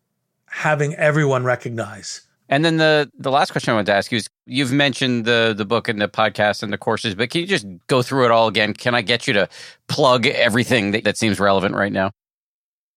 [0.49, 2.21] having everyone recognize.
[2.49, 5.53] And then the the last question I wanted to ask you is you've mentioned the
[5.55, 8.31] the book and the podcast and the courses, but can you just go through it
[8.31, 8.73] all again?
[8.73, 9.47] Can I get you to
[9.87, 12.11] plug everything that, that seems relevant right now?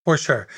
[0.05, 0.49] For sure.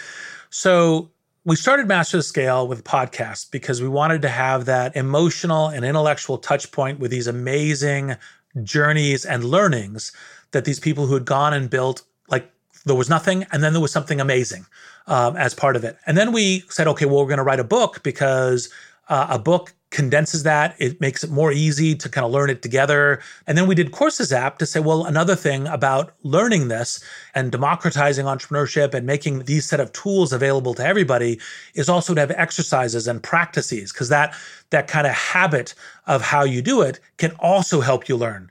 [0.51, 1.11] So
[1.45, 5.85] we started Masters of Scale with podcasts because we wanted to have that emotional and
[5.85, 8.17] intellectual touch point with these amazing
[8.63, 10.13] journeys and learnings
[10.53, 12.51] that these people who had gone and built like
[12.87, 14.65] there was nothing and then there was something amazing
[15.07, 15.99] um, as part of it.
[16.07, 18.71] And then we said, okay, well, we're going to write a book because
[19.09, 20.75] uh, a book condenses that.
[20.79, 23.21] It makes it more easy to kind of learn it together.
[23.47, 27.03] And then we did Courses app to say, well, another thing about learning this
[27.33, 31.39] and democratizing entrepreneurship and making these set of tools available to everybody
[31.75, 34.35] is also to have exercises and practices because that
[34.71, 35.75] that kind of habit
[36.09, 38.51] of how you do it can also help you learn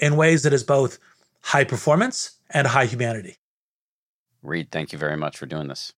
[0.00, 0.98] in ways that is both
[1.40, 3.36] high performance and high humanity.
[4.44, 5.92] Reid, thank you very much for doing this.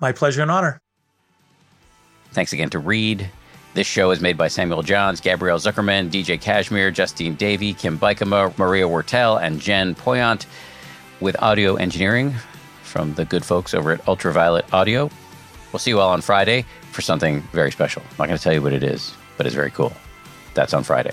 [0.00, 0.80] My pleasure and honor.
[2.32, 3.28] Thanks again to Reid.
[3.74, 8.56] This show is made by Samuel Johns, Gabrielle Zuckerman, DJ Cashmere, Justine Davie, Kim Bikema,
[8.56, 10.46] Maria Wurttele, and Jen Poyant,
[11.20, 12.34] with audio engineering
[12.82, 15.10] from the good folks over at Ultraviolet Audio.
[15.72, 18.02] We'll see you all on Friday for something very special.
[18.02, 19.92] I'm not going to tell you what it is, but it's very cool.
[20.54, 21.12] That's on Friday.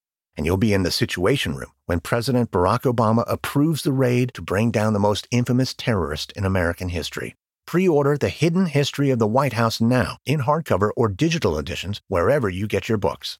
[0.35, 4.41] and you'll be in the Situation Room when President Barack Obama approves the raid to
[4.41, 7.35] bring down the most infamous terrorist in American history.
[7.67, 12.01] Pre order The Hidden History of the White House now in hardcover or digital editions
[12.07, 13.39] wherever you get your books.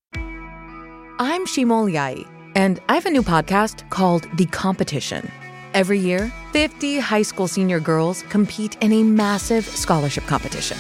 [1.19, 5.29] I'm Shima Oliaee, and I have a new podcast called The Competition.
[5.73, 10.77] Every year, 50 high school senior girls compete in a massive scholarship competition.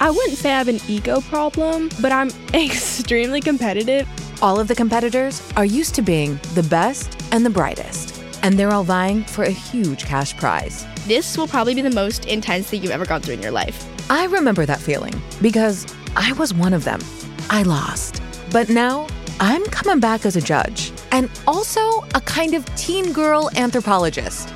[0.00, 4.08] I wouldn't say I have an ego problem, but I'm extremely competitive
[4.42, 8.72] all of the competitors are used to being the best and the brightest, and they're
[8.72, 10.84] all vying for a huge cash prize.
[11.06, 13.88] This will probably be the most intense thing you've ever gone through in your life.
[14.10, 15.86] I remember that feeling because
[16.16, 17.00] I was one of them.
[17.50, 18.20] I lost.
[18.50, 19.06] But now
[19.38, 24.52] I'm coming back as a judge and also a kind of teen girl anthropologist.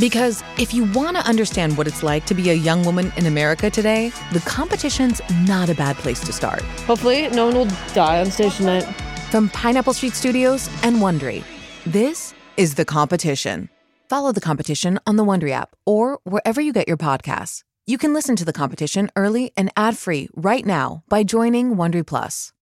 [0.00, 3.26] Because if you want to understand what it's like to be a young woman in
[3.26, 6.62] America today, the competition's not a bad place to start.
[6.86, 8.86] Hopefully, no one will die on stage tonight.
[9.30, 11.44] From Pineapple Street Studios and Wondery,
[11.86, 13.68] this is The Competition.
[14.08, 17.62] Follow The Competition on the Wondery app or wherever you get your podcasts.
[17.86, 22.52] You can listen to The Competition early and ad-free right now by joining Wondery Plus.